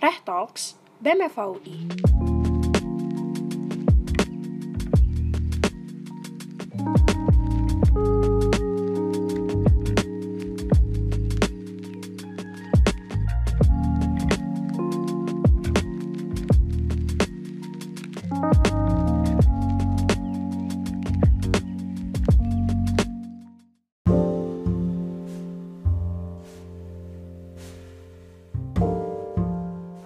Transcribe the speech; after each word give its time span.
Reh 0.00 0.20
Talks, 0.24 0.76
BEM 1.00 1.20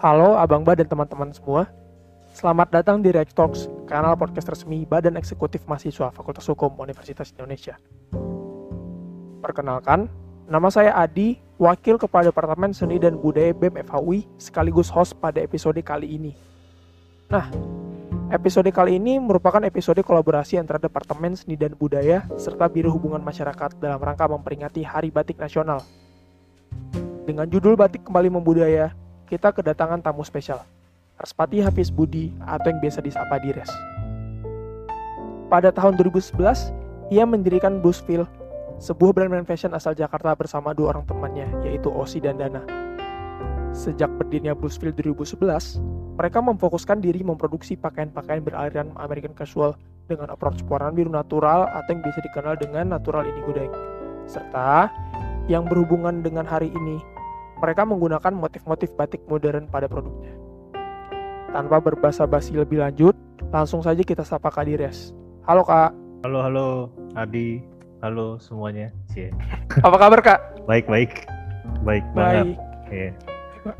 Halo 0.02 0.34
Abang 0.34 0.66
Ba 0.66 0.74
dan 0.74 0.90
teman-teman 0.90 1.30
semua. 1.30 1.70
Selamat 2.34 2.74
datang 2.74 2.98
di 2.98 3.14
Rex 3.14 3.30
Talks, 3.38 3.70
kanal 3.86 4.18
podcast 4.18 4.50
resmi 4.50 4.82
Badan 4.82 5.14
Eksekutif 5.14 5.62
Mahasiswa 5.70 6.10
Fakultas 6.10 6.42
Hukum 6.50 6.74
Universitas 6.82 7.30
Indonesia. 7.30 7.78
Perkenalkan, 9.38 10.10
nama 10.50 10.74
saya 10.74 10.90
Adi, 10.98 11.38
wakil 11.54 12.02
Kepala 12.02 12.34
Departemen 12.34 12.74
Seni 12.74 12.98
dan 12.98 13.14
Budaya 13.14 13.54
BEM 13.54 13.78
FHUI, 13.78 14.26
sekaligus 14.42 14.90
host 14.90 15.14
pada 15.22 15.38
episode 15.38 15.78
kali 15.86 16.18
ini. 16.18 16.34
Nah, 17.30 17.46
episode 18.34 18.74
kali 18.74 18.98
ini 18.98 19.22
merupakan 19.22 19.62
episode 19.62 20.02
kolaborasi 20.02 20.58
antara 20.58 20.82
Departemen 20.82 21.38
Seni 21.38 21.54
dan 21.54 21.78
Budaya 21.78 22.26
serta 22.42 22.66
Biro 22.66 22.90
Hubungan 22.90 23.22
Masyarakat 23.22 23.78
dalam 23.78 24.02
rangka 24.02 24.26
memperingati 24.26 24.82
Hari 24.82 25.14
Batik 25.14 25.38
Nasional. 25.38 25.78
Dengan 27.22 27.46
judul 27.46 27.78
Batik 27.78 28.02
Kembali 28.02 28.34
Membudaya, 28.34 28.98
kita 29.32 29.48
kedatangan 29.48 30.04
tamu 30.04 30.20
spesial, 30.28 30.60
Raspati 31.16 31.64
Hafiz 31.64 31.88
Budi 31.88 32.28
atau 32.44 32.68
yang 32.68 32.84
biasa 32.84 33.00
disapa 33.00 33.40
Dires. 33.40 33.72
Pada 35.48 35.72
tahun 35.72 35.96
2011, 35.96 36.36
ia 37.08 37.24
mendirikan 37.24 37.80
Bluesville, 37.80 38.28
sebuah 38.76 39.16
brand 39.16 39.48
fashion 39.48 39.72
asal 39.72 39.96
Jakarta 39.96 40.36
bersama 40.36 40.76
dua 40.76 40.92
orang 40.92 41.08
temannya, 41.08 41.48
yaitu 41.64 41.88
Osi 41.88 42.20
dan 42.20 42.36
Dana. 42.36 42.60
Sejak 43.72 44.12
berdirinya 44.20 44.52
Bluesville 44.52 44.92
2011, 44.92 45.80
mereka 46.20 46.44
memfokuskan 46.44 47.00
diri 47.00 47.24
memproduksi 47.24 47.72
pakaian-pakaian 47.80 48.44
beraliran 48.44 48.92
American 49.00 49.32
casual 49.32 49.80
dengan 50.12 50.28
approach 50.28 50.60
warna 50.68 50.92
biru 50.92 51.08
natural 51.08 51.72
atau 51.72 51.88
yang 51.88 52.04
bisa 52.04 52.20
dikenal 52.20 52.60
dengan 52.60 52.92
natural 52.92 53.24
indigo 53.24 53.56
dyeing. 53.56 53.76
Serta 54.28 54.92
yang 55.48 55.64
berhubungan 55.64 56.20
dengan 56.20 56.44
hari 56.44 56.68
ini, 56.68 57.00
mereka 57.62 57.86
menggunakan 57.86 58.34
motif-motif 58.34 58.90
batik 58.98 59.22
modern 59.30 59.70
pada 59.70 59.86
produknya. 59.86 60.34
Tanpa 61.54 61.78
berbasa-basi 61.78 62.58
lebih 62.58 62.82
lanjut, 62.82 63.14
langsung 63.54 63.86
saja 63.86 64.02
kita 64.02 64.26
sapa 64.26 64.50
Kak 64.50 64.66
Dires. 64.66 65.14
Halo 65.46 65.62
Kak. 65.62 65.94
Halo 66.26 66.42
halo 66.42 66.66
Adi, 67.14 67.62
halo 68.02 68.42
semuanya. 68.42 68.90
Cie. 69.14 69.30
Apa 69.78 69.94
kabar 69.94 70.18
Kak? 70.18 70.66
Baik 70.66 70.90
baik, 70.90 71.22
baik 71.86 72.02
banget. 72.18 72.58
Iya. 72.90 73.14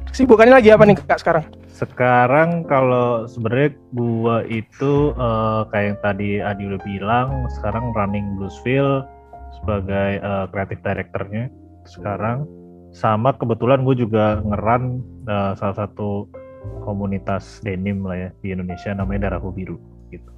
Kesibukannya 0.06 0.62
lagi 0.62 0.70
apa 0.70 0.86
nih 0.86 1.02
Kak 1.02 1.18
sekarang? 1.18 1.44
Sekarang 1.66 2.62
kalau 2.70 3.26
sebenarnya 3.26 3.74
gua 3.90 4.46
itu 4.46 5.10
uh, 5.18 5.66
kayak 5.74 5.86
yang 5.90 5.98
tadi 5.98 6.30
Adi 6.38 6.62
udah 6.70 6.82
bilang, 6.86 7.28
sekarang 7.58 7.90
running 7.98 8.38
Bluesville 8.38 9.02
sebagai 9.58 10.22
uh, 10.22 10.46
creative 10.54 10.78
directornya 10.86 11.50
sekarang 11.82 12.46
sama 12.92 13.32
kebetulan 13.34 13.82
gue 13.82 14.04
juga 14.04 14.40
ngeran 14.44 15.00
uh, 15.24 15.52
salah 15.56 15.76
satu 15.76 16.28
komunitas 16.84 17.58
denim 17.64 18.04
lah 18.04 18.28
ya 18.28 18.30
di 18.44 18.52
Indonesia 18.52 18.92
namanya 18.92 19.32
Darahku 19.32 19.50
Biru 19.50 19.80
gitu. 20.12 20.28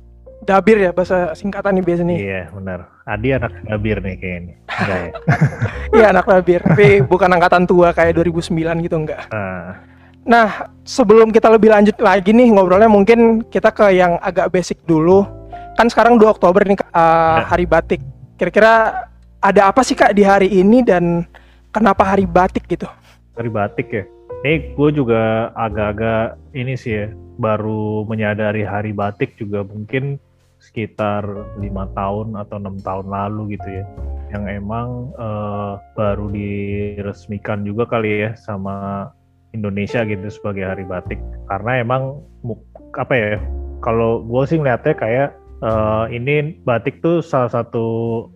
Dabir 0.44 0.78
ya 0.78 0.90
bahasa 0.94 1.34
singkatan 1.34 1.76
nih 1.78 1.84
biasanya. 1.84 2.14
Iya 2.16 2.42
benar. 2.54 2.80
Adi 3.04 3.28
anak 3.34 3.52
Dabir 3.66 3.98
nih 4.00 4.16
kayaknya. 4.16 4.54
Enggak 4.70 4.98
ya? 4.98 5.12
Iya 5.94 6.06
anak 6.10 6.26
Dabir, 6.26 6.60
tapi 6.66 6.86
bukan 7.06 7.30
angkatan 7.30 7.70
tua 7.70 7.94
kayak 7.94 8.18
2009 8.18 8.50
gitu 8.82 8.96
enggak. 8.98 9.30
Nah, 9.30 9.94
Nah, 10.24 10.72
sebelum 10.88 11.28
kita 11.28 11.52
lebih 11.52 11.68
lanjut 11.68 12.00
lagi 12.00 12.32
nih 12.32 12.48
ngobrolnya 12.48 12.88
mungkin 12.88 13.44
kita 13.44 13.68
ke 13.68 13.92
yang 13.92 14.16
agak 14.24 14.48
basic 14.48 14.80
dulu. 14.88 15.28
Kan 15.76 15.92
sekarang 15.92 16.16
2 16.16 16.24
Oktober 16.24 16.64
nih 16.64 16.80
uh, 16.96 17.44
hari 17.44 17.68
batik. 17.68 18.00
Kira-kira 18.40 19.04
ada 19.44 19.68
apa 19.68 19.84
sih 19.84 19.92
Kak 19.92 20.16
di 20.16 20.24
hari 20.24 20.48
ini 20.48 20.80
dan 20.80 21.28
kenapa 21.74 22.06
hari 22.06 22.24
batik 22.24 22.70
gitu? 22.70 22.86
dari 23.34 23.50
batik 23.50 23.88
ya. 23.90 24.04
Ini 24.44 24.76
gue 24.76 24.90
juga 24.92 25.50
agak-agak 25.56 26.36
ini 26.54 26.76
sih 26.76 26.92
ya, 27.04 27.06
baru 27.40 28.04
menyadari 28.06 28.62
hari 28.62 28.92
batik 28.92 29.34
juga 29.40 29.64
mungkin 29.64 30.20
sekitar 30.60 31.24
lima 31.60 31.88
tahun 31.92 32.40
atau 32.40 32.56
enam 32.56 32.76
tahun 32.80 33.08
lalu 33.08 33.56
gitu 33.56 33.68
ya, 33.68 33.84
yang 34.32 34.44
emang 34.48 35.12
eh, 35.16 35.72
baru 35.96 36.28
diresmikan 36.32 37.64
juga 37.64 37.88
kali 37.88 38.28
ya 38.28 38.30
sama 38.36 39.08
Indonesia 39.56 40.04
gitu 40.04 40.28
sebagai 40.28 40.64
hari 40.68 40.84
batik. 40.84 41.20
Karena 41.48 41.80
emang 41.80 42.20
apa 43.00 43.14
ya, 43.16 43.40
kalau 43.80 44.20
gue 44.28 44.42
sih 44.44 44.60
ngeliatnya 44.60 44.92
kayak 44.92 45.28
eh, 45.64 46.04
ini 46.12 46.60
batik 46.62 47.00
tuh 47.00 47.24
salah 47.24 47.48
satu 47.48 47.86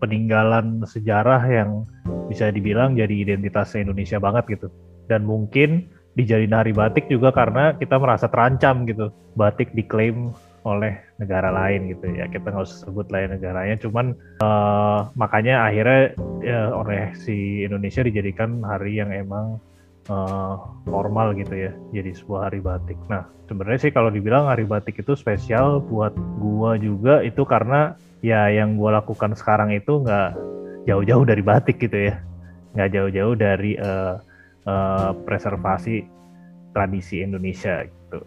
peninggalan 0.00 0.82
sejarah 0.88 1.44
yang 1.44 1.84
bisa 2.32 2.48
dibilang 2.48 2.96
jadi 2.96 3.12
identitas 3.12 3.76
Indonesia 3.76 4.16
banget 4.16 4.58
gitu. 4.58 4.68
Dan 5.08 5.28
mungkin 5.28 5.88
dijadiin 6.16 6.56
hari 6.56 6.74
batik 6.74 7.06
juga 7.06 7.30
karena 7.30 7.76
kita 7.78 7.94
merasa 8.00 8.26
terancam 8.26 8.88
gitu 8.88 9.14
batik 9.38 9.70
diklaim 9.76 10.34
oleh 10.66 10.98
negara 11.22 11.54
lain 11.54 11.94
gitu 11.94 12.10
ya. 12.16 12.26
Kita 12.26 12.50
nggak 12.50 12.66
usah 12.66 12.88
sebut 12.88 13.06
ya 13.12 13.28
negaranya 13.28 13.76
cuman 13.78 14.16
eh, 14.42 15.00
makanya 15.14 15.68
akhirnya 15.68 16.16
ya, 16.42 16.60
oleh 16.72 17.12
si 17.14 17.62
Indonesia 17.62 18.02
dijadikan 18.02 18.64
hari 18.64 18.98
yang 18.98 19.12
emang 19.12 19.60
eh, 20.08 20.54
formal 20.88 21.36
gitu 21.36 21.54
ya 21.54 21.72
jadi 21.92 22.10
sebuah 22.16 22.40
hari 22.50 22.60
batik 22.64 22.98
nah 23.06 23.28
sebenarnya 23.46 23.88
sih 23.88 23.92
kalau 23.92 24.08
dibilang 24.08 24.48
hari 24.48 24.64
batik 24.64 25.00
itu 25.00 25.12
spesial 25.14 25.84
buat 25.84 26.12
gua 26.40 26.80
juga 26.80 27.20
itu 27.22 27.44
karena 27.44 27.94
ya 28.24 28.50
yang 28.50 28.74
gua 28.80 28.98
lakukan 29.00 29.36
sekarang 29.36 29.72
itu 29.72 30.02
nggak 30.02 30.34
jauh-jauh 30.88 31.24
dari 31.28 31.42
batik 31.44 31.76
gitu 31.78 32.10
ya 32.12 32.20
nggak 32.76 32.90
jauh-jauh 32.92 33.34
dari 33.34 33.76
eh, 33.78 34.14
eh, 34.68 35.10
preservasi 35.24 36.18
tradisi 36.72 37.24
Indonesia 37.24 37.82
gitu. 37.82 38.20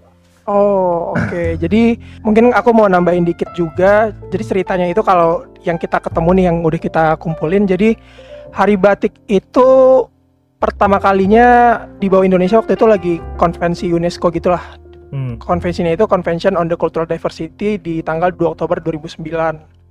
Oh, 0.49 1.13
oke. 1.15 1.55
Jadi 1.63 1.95
mungkin 2.25 2.51
aku 2.51 2.73
mau 2.73 2.89
nambahin 2.89 3.23
dikit 3.23 3.53
juga. 3.53 4.11
Jadi 4.33 4.43
ceritanya 4.43 4.87
itu 4.89 4.99
kalau 5.05 5.45
yang 5.61 5.77
kita 5.77 6.01
ketemu 6.01 6.29
nih 6.35 6.45
yang 6.49 6.57
udah 6.65 6.81
kita 6.81 7.03
kumpulin 7.21 7.69
jadi 7.69 7.93
Hari 8.51 8.75
Batik 8.75 9.15
itu 9.31 9.69
pertama 10.61 11.01
kalinya 11.01 11.81
di 11.97 12.05
bawah 12.05 12.21
Indonesia 12.21 12.61
waktu 12.61 12.77
itu 12.77 12.85
lagi 12.85 13.13
konvensi 13.41 13.89
UNESCO 13.89 14.29
gitulah. 14.29 14.61
Hmm. 15.11 15.35
Konvensinya 15.41 15.91
itu 15.91 16.07
Convention 16.07 16.55
on 16.55 16.71
the 16.71 16.77
Cultural 16.79 17.03
Diversity 17.03 17.75
di 17.75 17.99
tanggal 17.99 18.31
2 18.31 18.55
Oktober 18.55 18.79
2009. 18.79 19.83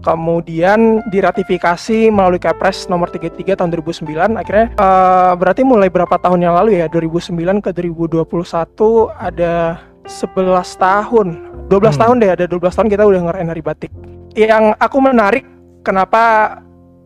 Kemudian 0.00 1.04
diratifikasi 1.10 2.08
melalui 2.08 2.40
Kepres 2.40 2.88
nomor 2.88 3.12
33 3.12 3.60
tahun 3.60 3.68
2009. 3.74 4.40
Akhirnya 4.40 4.72
eh, 4.72 5.32
berarti 5.36 5.66
mulai 5.66 5.92
berapa 5.92 6.16
tahun 6.16 6.46
yang 6.48 6.54
lalu 6.56 6.80
ya? 6.80 6.88
2009 6.88 7.60
ke 7.60 7.76
2021 7.76 9.12
ada 9.20 9.84
11 10.08 10.80
tahun. 10.80 11.26
12 11.68 11.96
Hmm. 11.96 12.00
tahun 12.00 12.16
deh, 12.20 12.30
ada 12.32 12.44
12 12.48 12.76
tahun 12.76 12.88
kita 12.88 13.04
udah 13.04 13.20
ngerayain 13.24 13.50
hari 13.52 13.62
batik. 13.64 13.92
Yang 14.32 14.76
aku 14.80 14.98
menarik 15.00 15.44
kenapa 15.84 16.56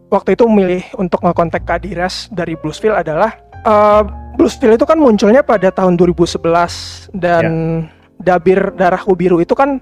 waktu 0.08 0.34
itu 0.34 0.44
memilih 0.48 0.82
untuk 0.96 1.20
ngekontak 1.20 1.64
Kak 1.64 1.84
Dires 1.84 2.28
dari 2.28 2.56
Bluesville 2.56 2.96
adalah 2.96 3.36
eh, 3.60 4.02
Bluesville 4.34 4.74
itu 4.74 4.86
kan 4.86 4.96
munculnya 4.96 5.42
pada 5.42 5.68
tahun 5.68 5.98
2011 5.98 7.12
dan 7.12 7.44
Dabir 8.18 8.74
Darahku 8.74 9.14
Biru 9.14 9.38
itu 9.38 9.54
kan 9.54 9.78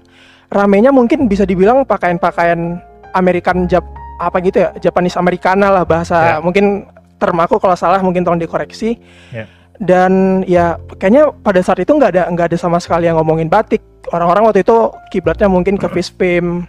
ramenya 0.47 0.93
mungkin 0.93 1.25
bisa 1.25 1.43
dibilang 1.43 1.83
pakaian-pakaian 1.83 2.79
American 3.13 3.65
Jap 3.65 3.83
apa 4.17 4.37
gitu 4.41 4.61
ya 4.61 4.69
Japanese 4.79 5.17
Americana 5.17 5.69
lah 5.69 5.83
bahasa 5.85 6.17
Ya. 6.17 6.35
mungkin 6.41 6.85
term 7.17 7.37
aku 7.37 7.57
kalau 7.57 7.73
salah 7.73 8.01
mungkin 8.01 8.21
tolong 8.25 8.41
dikoreksi 8.41 8.97
Ya. 9.29 9.45
dan 9.77 10.41
ya 10.45 10.77
kayaknya 10.97 11.29
pada 11.41 11.61
saat 11.61 11.81
itu 11.81 11.93
nggak 11.93 12.11
ada 12.13 12.23
nggak 12.33 12.47
ada 12.53 12.57
sama 12.57 12.81
sekali 12.81 13.05
yang 13.05 13.17
ngomongin 13.21 13.45
batik 13.45 13.81
orang-orang 14.09 14.49
waktu 14.49 14.65
itu 14.65 14.77
kiblatnya 15.13 15.45
mungkin 15.45 15.77
ke 15.77 15.85
Fispim 15.91 16.65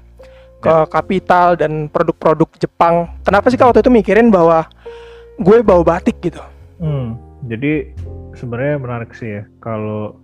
ke 0.59 0.75
Kapital 0.91 1.55
dan 1.55 1.87
produk-produk 1.87 2.49
Jepang 2.59 3.07
kenapa 3.23 3.47
sih 3.51 3.59
kak 3.59 3.71
waktu 3.71 3.83
itu 3.85 3.93
mikirin 3.95 4.31
bahwa 4.31 4.67
gue 5.39 5.63
bawa 5.63 5.83
batik 5.97 6.19
gitu 6.19 6.43
Hmm. 6.79 7.19
Jadi 7.51 7.91
sebenarnya 8.39 8.79
menarik 8.79 9.11
sih 9.15 9.43
ya 9.43 9.45
kalau 9.59 10.15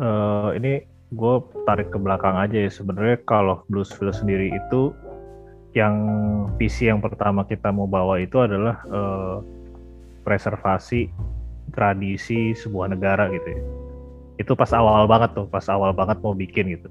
eh, 0.00 0.48
ini 0.56 0.72
gue 1.14 1.34
tarik 1.68 1.92
ke 1.92 1.98
belakang 2.00 2.34
aja 2.40 2.56
ya 2.66 2.70
sebenarnya 2.72 3.20
kalau 3.28 3.62
Bluesville 3.70 4.16
sendiri 4.16 4.50
itu 4.50 4.90
yang 5.76 5.94
visi 6.56 6.88
yang 6.88 7.04
pertama 7.04 7.44
kita 7.44 7.70
mau 7.70 7.84
bawa 7.84 8.18
itu 8.20 8.40
adalah 8.40 8.80
eh, 8.88 9.36
preservasi 10.24 11.12
tradisi 11.76 12.56
sebuah 12.56 12.96
negara 12.96 13.28
gitu 13.28 13.48
ya. 13.48 13.62
Itu 14.40 14.52
pas 14.58 14.72
awal 14.74 15.06
banget 15.06 15.36
tuh, 15.36 15.46
pas 15.46 15.64
awal 15.68 15.92
banget 15.92 16.18
mau 16.24 16.32
bikin 16.32 16.80
gitu. 16.80 16.88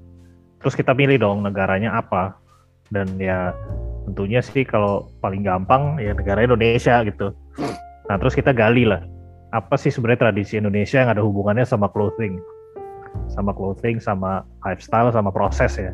Terus 0.62 0.74
kita 0.78 0.96
pilih 0.96 1.18
dong 1.18 1.42
negaranya 1.42 1.98
apa. 1.98 2.38
Dan 2.94 3.18
ya 3.18 3.50
tentunya 4.06 4.38
sih 4.44 4.62
kalau 4.62 5.10
paling 5.18 5.42
gampang 5.42 5.98
ya 5.98 6.14
negara 6.14 6.46
Indonesia 6.46 7.02
gitu. 7.02 7.34
Nah 8.06 8.16
terus 8.20 8.36
kita 8.36 8.52
gali 8.52 8.84
lah, 8.84 9.02
apa 9.50 9.74
sih 9.80 9.88
sebenarnya 9.88 10.28
tradisi 10.28 10.60
Indonesia 10.60 11.00
yang 11.00 11.10
ada 11.10 11.24
hubungannya 11.24 11.64
sama 11.64 11.88
clothing, 11.88 12.36
sama 13.32 13.56
clothing, 13.56 13.98
sama 13.98 14.44
lifestyle, 14.62 15.08
sama 15.10 15.32
proses 15.32 15.74
ya. 15.80 15.92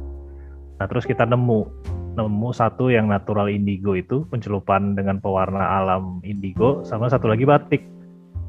Nah 0.82 0.86
terus 0.90 1.06
kita 1.06 1.22
nemu, 1.22 1.70
nemu 2.18 2.48
satu 2.50 2.90
yang 2.90 3.06
natural 3.06 3.46
indigo 3.46 3.94
itu 3.94 4.26
pencelupan 4.28 4.98
dengan 4.98 5.22
pewarna 5.22 5.80
alam 5.80 6.18
indigo, 6.26 6.82
sama 6.82 7.06
satu 7.06 7.30
lagi 7.30 7.46
batik. 7.46 7.86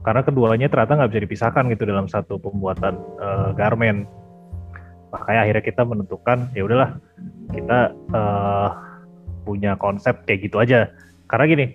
Karena 0.01 0.25
keduanya 0.25 0.65
ternyata 0.65 0.97
nggak 0.97 1.11
bisa 1.13 1.23
dipisahkan 1.29 1.63
gitu 1.69 1.85
dalam 1.85 2.09
satu 2.09 2.41
pembuatan 2.41 2.97
uh, 3.21 3.53
garment 3.53 4.09
makanya 5.11 5.39
akhirnya 5.45 5.63
kita 5.63 5.81
menentukan 5.83 6.37
ya 6.55 6.63
udahlah 6.63 6.97
kita 7.51 7.79
uh, 8.15 8.69
punya 9.43 9.75
konsep 9.75 10.23
kayak 10.23 10.47
gitu 10.47 10.57
aja 10.63 10.89
karena 11.27 11.45
gini 11.47 11.65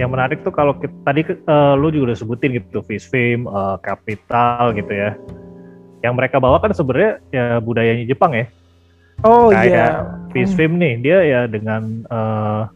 yang 0.00 0.08
menarik 0.08 0.40
tuh 0.40 0.52
kalau 0.52 0.76
kita, 0.76 0.92
tadi 1.04 1.20
uh, 1.48 1.76
lu 1.76 1.92
juga 1.92 2.12
udah 2.12 2.18
sebutin 2.18 2.56
gitu 2.56 2.80
fish 2.84 3.08
film 3.08 3.48
uh, 3.48 3.76
capital 3.80 4.72
gitu 4.76 4.92
ya 4.92 5.16
yang 6.04 6.16
mereka 6.18 6.36
bawa 6.40 6.60
kan 6.60 6.72
sebenarnya 6.72 7.20
ya 7.32 7.44
budayanya 7.60 8.04
Jepang 8.08 8.32
ya 8.36 8.46
oh 9.24 9.48
iya 9.52 9.68
yeah. 9.68 9.92
fish 10.32 10.52
film 10.52 10.76
nih 10.76 11.00
dia 11.00 11.18
ya 11.24 11.40
dengan 11.48 12.04
uh, 12.12 12.68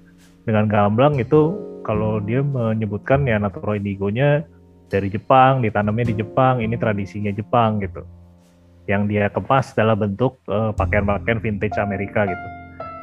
dengan 0.47 0.65
gamblang 0.71 1.19
itu 1.21 1.57
kalau 1.87 2.19
dia 2.19 2.43
menyebutkan 2.43 3.23
ya 3.31 3.39
natural 3.39 3.79
indigonya 3.79 4.43
dari 4.87 5.11
Jepang, 5.11 5.63
ditanamnya 5.63 6.15
di 6.15 6.15
Jepang, 6.23 6.63
ini 6.63 6.75
tradisinya 6.79 7.31
Jepang 7.35 7.83
gitu. 7.83 8.03
Yang 8.87 9.03
dia 9.11 9.25
kemas 9.31 9.75
dalam 9.75 9.99
bentuk 9.99 10.39
eh, 10.47 10.71
pakaian-pakaian 10.75 11.43
vintage 11.43 11.77
Amerika 11.79 12.27
gitu. 12.27 12.47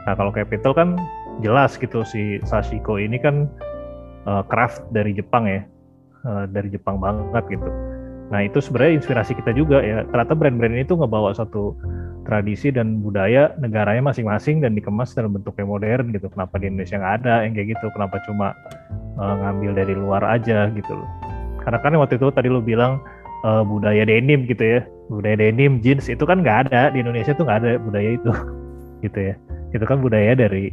Nah 0.04 0.14
kalau 0.20 0.32
Capital 0.36 0.76
kan 0.76 0.90
jelas 1.40 1.80
gitu 1.80 2.04
si 2.04 2.38
Sashiko 2.44 3.00
ini 3.00 3.18
kan 3.18 3.50
uh, 4.28 4.44
craft 4.46 4.84
dari 4.94 5.16
Jepang 5.16 5.48
ya, 5.48 5.62
uh, 6.28 6.46
dari 6.46 6.70
Jepang 6.70 7.00
banget 7.00 7.44
gitu. 7.50 7.70
Nah 8.30 8.44
itu 8.46 8.60
sebenarnya 8.60 9.02
inspirasi 9.02 9.34
kita 9.38 9.56
juga 9.56 9.82
ya. 9.82 10.06
Ternyata 10.10 10.34
brand-brand 10.36 10.74
ini 10.76 10.84
tuh 10.86 11.02
ngebawa 11.02 11.34
satu 11.34 11.74
tradisi 12.24 12.72
dan 12.72 13.04
budaya 13.04 13.52
negaranya 13.60 14.12
masing-masing 14.12 14.64
dan 14.64 14.76
dikemas 14.76 15.12
dalam 15.12 15.36
bentuk 15.36 15.56
yang 15.60 15.70
modern 15.72 16.12
gitu. 16.16 16.28
Kenapa 16.32 16.56
di 16.60 16.72
Indonesia 16.72 17.00
nggak 17.00 17.16
ada 17.24 17.36
yang 17.48 17.54
kayak 17.56 17.68
gitu? 17.78 17.86
Kenapa 17.96 18.16
cuma 18.28 18.48
uh, 19.20 19.36
ngambil 19.44 19.72
dari 19.76 19.94
luar 19.96 20.24
aja 20.24 20.72
gitu? 20.72 20.96
Karena 21.64 21.80
kan 21.80 21.96
waktu 21.96 22.20
itu 22.20 22.28
tadi 22.32 22.48
lu 22.52 22.60
bilang 22.60 23.00
uh, 23.44 23.64
budaya 23.64 24.08
denim 24.08 24.48
gitu 24.48 24.64
ya, 24.64 24.82
budaya 25.12 25.38
denim 25.38 25.84
jeans 25.84 26.08
itu 26.08 26.24
kan 26.24 26.42
nggak 26.42 26.68
ada 26.70 26.92
di 26.96 27.04
Indonesia 27.04 27.36
tuh 27.36 27.46
nggak 27.46 27.60
ada 27.64 27.72
budaya 27.80 28.10
itu, 28.16 28.32
gitu 29.06 29.20
ya. 29.20 29.36
Itu 29.76 29.86
kan 29.86 30.00
budaya 30.00 30.34
dari 30.34 30.72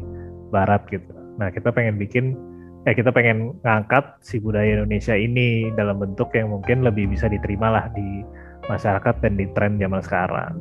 Barat 0.50 0.87
gitu. 0.90 1.11
Nah 1.38 1.50
kita 1.50 1.70
pengen 1.70 1.99
bikin, 1.99 2.34
eh 2.87 2.94
kita 2.94 3.14
pengen 3.14 3.55
ngangkat 3.62 4.19
si 4.25 4.40
budaya 4.40 4.81
Indonesia 4.81 5.14
ini 5.14 5.70
dalam 5.75 6.00
bentuk 6.00 6.32
yang 6.34 6.50
mungkin 6.50 6.82
lebih 6.82 7.11
bisa 7.11 7.28
diterima 7.31 7.70
lah 7.70 7.84
di 7.94 8.25
masyarakat 8.67 9.14
dan 9.23 9.34
di 9.38 9.46
tren 9.52 9.78
zaman 9.78 10.00
sekarang, 10.02 10.52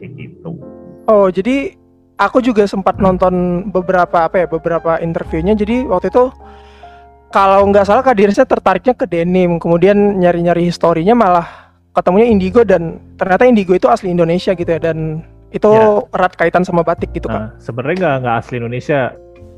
kayak 0.00 0.10
gitu. 0.16 0.56
Oh 1.10 1.28
jadi 1.28 1.74
aku 2.22 2.38
juga 2.38 2.64
sempat 2.70 3.02
nonton 3.02 3.66
beberapa 3.74 4.30
apa 4.30 4.44
ya 4.44 4.46
beberapa 4.46 5.02
interviewnya. 5.02 5.58
Jadi 5.58 5.84
waktu 5.90 6.08
itu 6.12 6.30
kalau 7.32 7.64
nggak 7.72 7.88
salah 7.88 8.04
Kak 8.04 8.14
Dirsnya 8.20 8.44
tertariknya 8.44 8.94
ke 8.94 9.08
denim, 9.08 9.56
kemudian 9.56 10.20
nyari-nyari 10.20 10.68
historinya 10.68 11.16
malah 11.16 11.46
ketemunya 11.96 12.28
indigo 12.28 12.60
dan 12.62 13.00
ternyata 13.16 13.48
indigo 13.48 13.72
itu 13.72 13.88
asli 13.88 14.12
Indonesia 14.12 14.52
gitu 14.52 14.68
ya 14.68 14.80
dan 14.80 15.24
itu 15.52 15.68
ya. 15.68 16.00
erat 16.16 16.32
kaitan 16.36 16.64
sama 16.64 16.84
batik 16.84 17.12
gitu 17.12 17.28
kan. 17.28 17.52
Nah, 17.52 17.60
sebenarnya 17.60 17.96
nggak 17.98 18.16
nggak 18.24 18.36
asli 18.36 18.54
Indonesia. 18.60 19.00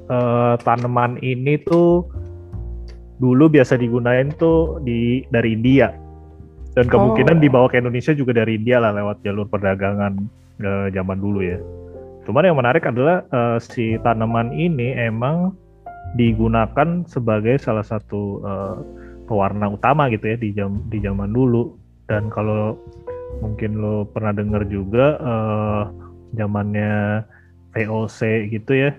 Uh, 0.05 0.61
tanaman 0.61 1.17
ini 1.25 1.57
tuh 1.65 2.05
dulu 3.17 3.49
biasa 3.49 3.81
digunain 3.81 4.29
tuh 4.37 4.77
di 4.85 5.25
dari 5.33 5.57
India 5.57 5.97
dan 6.77 6.93
kemungkinan 6.93 7.39
oh. 7.39 7.43
dibawa 7.43 7.67
ke 7.73 7.81
Indonesia 7.81 8.13
juga 8.13 8.37
dari 8.37 8.61
India 8.61 8.85
lah 8.85 8.93
lewat 8.93 9.25
jalur 9.25 9.49
perdagangan 9.49 10.21
uh, 10.61 10.93
zaman 10.93 11.19
dulu 11.25 11.41
ya. 11.41 11.57
Cuman 12.29 12.45
yang 12.45 12.61
menarik 12.61 12.85
adalah 12.85 13.25
uh, 13.33 13.57
si 13.57 13.97
tanaman 14.05 14.53
ini 14.53 14.93
emang 14.93 15.57
digunakan 16.15 17.03
sebagai 17.07 17.59
salah 17.59 17.83
satu 17.83 18.43
uh, 18.43 18.79
pewarna 19.27 19.71
utama 19.71 20.07
gitu 20.11 20.31
ya 20.31 20.37
di 20.39 20.55
jam 20.55 20.83
di 20.89 20.99
zaman 21.03 21.35
dulu. 21.35 21.75
Dan 22.07 22.29
kalau 22.29 22.79
mungkin 23.43 23.81
lo 23.81 24.07
pernah 24.07 24.31
dengar 24.35 24.63
juga 24.71 25.19
uh, 25.19 25.83
zamannya 26.37 27.25
VOC 27.75 28.51
gitu 28.55 28.73
ya 28.79 28.95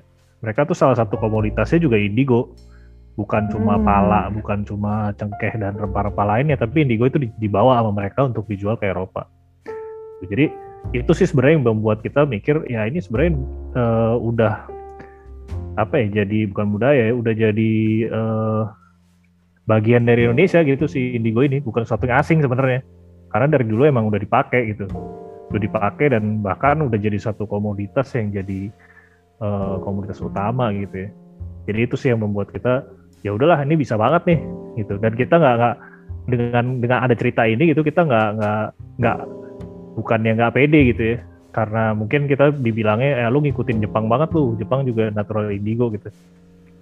mereka 0.46 0.62
tuh 0.70 0.78
salah 0.78 0.94
satu 0.94 1.18
komoditasnya 1.18 1.82
juga 1.82 1.98
indigo. 1.98 2.54
Bukan 3.18 3.48
cuma 3.48 3.80
hmm. 3.80 3.86
pala 3.88 4.28
bukan 4.28 4.68
cuma 4.68 5.10
cengkeh 5.16 5.56
dan 5.58 5.74
rempah-rempah 5.80 6.36
lainnya 6.36 6.60
tapi 6.60 6.84
indigo 6.84 7.08
itu 7.08 7.18
dibawa 7.40 7.80
sama 7.82 7.96
mereka 7.96 8.28
untuk 8.28 8.46
dijual 8.46 8.76
ke 8.78 8.92
Eropa. 8.92 9.26
Jadi 10.28 10.52
itu 10.94 11.12
sih 11.16 11.26
sebenarnya 11.26 11.54
yang 11.58 11.66
membuat 11.66 12.04
kita 12.04 12.28
mikir 12.28 12.68
ya 12.68 12.86
ini 12.86 13.00
sebenarnya 13.00 13.34
uh, 13.74 14.16
udah 14.20 14.68
apa 15.76 16.00
ya 16.00 16.24
jadi 16.24 16.48
bukan 16.52 16.72
budaya 16.72 17.12
ya 17.12 17.14
udah 17.14 17.34
jadi 17.36 17.74
uh, 18.08 18.64
bagian 19.68 20.08
dari 20.08 20.30
Indonesia 20.30 20.64
gitu 20.64 20.88
si 20.88 21.18
indigo 21.18 21.44
ini 21.44 21.60
bukan 21.60 21.84
sesuatu 21.84 22.08
yang 22.08 22.22
asing 22.22 22.40
sebenarnya. 22.40 22.86
Karena 23.34 23.52
dari 23.52 23.66
dulu 23.68 23.84
emang 23.84 24.08
udah 24.08 24.22
dipakai 24.22 24.72
gitu. 24.72 24.88
Udah 25.52 25.62
dipakai 25.62 26.16
dan 26.16 26.40
bahkan 26.40 26.80
udah 26.80 26.96
jadi 26.96 27.20
satu 27.20 27.44
komoditas 27.44 28.08
yang 28.16 28.32
jadi 28.32 28.72
uh, 29.44 29.82
komoditas 29.84 30.24
utama 30.24 30.72
gitu 30.72 31.06
ya. 31.06 31.10
Jadi 31.66 31.80
itu 31.82 31.96
sih 32.00 32.14
yang 32.14 32.24
membuat 32.24 32.54
kita 32.54 32.86
ya 33.26 33.34
udahlah 33.34 33.66
ini 33.66 33.76
bisa 33.76 34.00
banget 34.00 34.24
nih 34.30 34.40
gitu. 34.80 34.96
Dan 35.02 35.12
kita 35.18 35.36
nggak 35.36 35.56
nggak 35.60 35.76
dengan 36.26 36.66
dengan 36.82 37.00
ada 37.06 37.14
cerita 37.14 37.46
ini 37.46 37.70
gitu 37.70 37.86
kita 37.86 38.02
nggak 38.02 38.28
nggak 38.42 38.66
nggak 38.98 39.18
bukan 39.94 40.20
yang 40.26 40.36
nggak 40.42 40.54
pede 40.58 40.80
gitu 40.90 41.04
ya 41.14 41.18
karena 41.56 41.96
mungkin 41.96 42.28
kita 42.28 42.52
dibilangnya 42.52 43.24
eh 43.24 43.32
lu 43.32 43.40
ngikutin 43.40 43.80
Jepang 43.80 44.12
banget 44.12 44.36
lu 44.36 44.60
Jepang 44.60 44.84
juga 44.84 45.08
natural 45.16 45.56
indigo 45.56 45.88
gitu. 45.96 46.12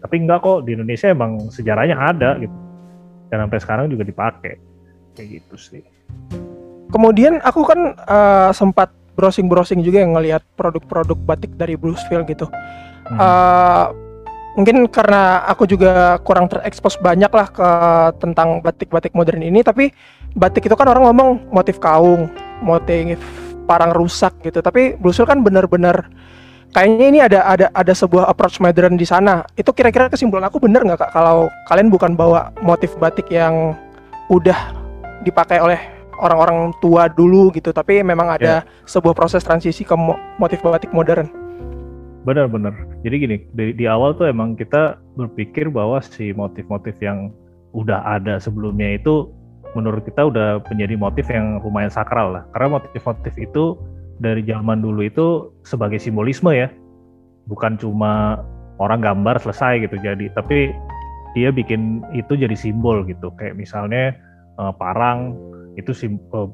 Tapi 0.02 0.16
enggak 0.18 0.42
kok 0.42 0.66
di 0.66 0.74
Indonesia 0.74 1.14
emang 1.14 1.54
sejarahnya 1.54 1.94
ada 1.94 2.42
gitu. 2.42 2.58
Dan 3.30 3.46
sampai 3.46 3.60
sekarang 3.62 3.86
juga 3.94 4.02
dipakai. 4.02 4.58
Kayak 5.14 5.28
gitu 5.30 5.56
sih. 5.62 5.86
Kemudian 6.90 7.38
aku 7.46 7.62
kan 7.70 7.94
uh, 8.10 8.50
sempat 8.50 8.90
browsing-browsing 9.14 9.86
juga 9.86 10.02
yang 10.02 10.18
ngelihat 10.18 10.42
produk-produk 10.58 11.18
batik 11.22 11.54
dari 11.54 11.78
Bluesville 11.78 12.26
gitu. 12.26 12.50
Hmm. 13.04 13.20
uh, 13.20 13.86
mungkin 14.54 14.86
karena 14.90 15.44
aku 15.50 15.66
juga 15.66 16.22
kurang 16.22 16.46
terekspos 16.46 16.98
banyak 17.02 17.30
lah 17.34 17.48
ke 17.50 17.70
tentang 18.22 18.62
batik-batik 18.62 19.12
modern 19.18 19.42
ini 19.42 19.66
tapi 19.66 19.90
batik 20.38 20.70
itu 20.70 20.78
kan 20.78 20.94
orang 20.94 21.10
ngomong 21.10 21.50
motif 21.50 21.82
kaung 21.82 22.30
motif 22.62 23.18
parang 23.66 23.96
rusak 23.96 24.36
gitu. 24.44 24.60
Tapi 24.60 24.96
Bluesul 25.00 25.28
kan 25.28 25.42
benar-benar 25.42 26.08
kayaknya 26.74 27.06
ini 27.08 27.20
ada 27.22 27.40
ada 27.46 27.68
ada 27.72 27.94
sebuah 27.94 28.28
approach 28.28 28.60
modern 28.60 28.98
di 29.00 29.08
sana. 29.08 29.46
Itu 29.56 29.72
kira-kira 29.72 30.10
kesimpulan 30.10 30.48
aku 30.50 30.60
benar 30.60 30.84
nggak 30.84 31.00
kak? 31.00 31.12
Kalau 31.14 31.48
kalian 31.70 31.90
bukan 31.94 32.18
bawa 32.18 32.52
motif 32.62 32.94
batik 33.00 33.30
yang 33.30 33.78
udah 34.32 34.76
dipakai 35.24 35.60
oleh 35.60 35.80
orang-orang 36.20 36.72
tua 36.80 37.10
dulu 37.10 37.50
gitu 37.52 37.74
tapi 37.74 38.06
memang 38.06 38.38
ada 38.38 38.62
yeah. 38.62 38.86
sebuah 38.86 39.18
proses 39.18 39.42
transisi 39.42 39.84
ke 39.84 39.96
motif 40.38 40.62
batik 40.62 40.92
modern. 40.94 41.28
Benar-benar 42.24 42.72
jadi 43.04 43.16
gini 43.20 43.38
di, 43.52 43.76
di 43.76 43.86
awal 43.88 44.16
tuh 44.16 44.32
emang 44.32 44.56
kita 44.56 45.00
berpikir 45.20 45.68
bahwa 45.68 46.00
si 46.00 46.32
motif-motif 46.32 46.96
yang 47.04 47.36
udah 47.76 48.00
ada 48.06 48.40
sebelumnya 48.40 48.96
itu 48.96 49.28
menurut 49.74 50.06
kita 50.06 50.30
udah 50.30 50.62
menjadi 50.70 50.96
motif 50.98 51.26
yang 51.30 51.62
lumayan 51.62 51.90
sakral 51.90 52.34
lah. 52.34 52.44
Karena 52.54 52.80
motif-motif 52.80 53.34
itu 53.38 53.78
dari 54.22 54.46
zaman 54.46 54.82
dulu 54.82 55.02
itu 55.06 55.28
sebagai 55.66 55.98
simbolisme 55.98 56.54
ya. 56.54 56.70
Bukan 57.50 57.76
cuma 57.82 58.42
orang 58.80 59.04
gambar 59.04 59.42
selesai 59.42 59.84
gitu 59.86 60.00
jadi, 60.00 60.32
tapi 60.34 60.72
dia 61.34 61.50
bikin 61.50 62.06
itu 62.14 62.38
jadi 62.38 62.54
simbol 62.54 63.04
gitu. 63.10 63.34
Kayak 63.36 63.58
misalnya 63.58 64.14
uh, 64.62 64.72
parang 64.74 65.34
itu 65.76 65.92
sim 65.92 66.22
uh, 66.32 66.50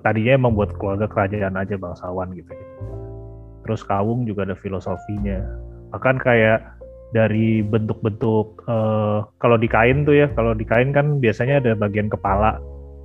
tadinya 0.00 0.40
emang 0.40 0.56
buat 0.56 0.72
keluarga 0.80 1.04
kerajaan 1.04 1.54
aja 1.60 1.76
bangsawan 1.76 2.32
gitu. 2.32 2.52
Terus 3.62 3.84
kawung 3.84 4.24
juga 4.24 4.48
ada 4.48 4.56
filosofinya. 4.56 5.38
Bahkan 5.92 6.16
kayak 6.24 6.71
dari 7.12 7.60
bentuk-bentuk 7.60 8.64
uh, 8.66 9.28
kalau 9.36 9.60
di 9.60 9.68
kain 9.68 10.08
tuh 10.08 10.16
ya 10.16 10.26
kalau 10.32 10.56
di 10.56 10.64
kain 10.64 10.96
kan 10.96 11.20
biasanya 11.20 11.60
ada 11.60 11.72
bagian 11.76 12.08
kepala 12.08 12.56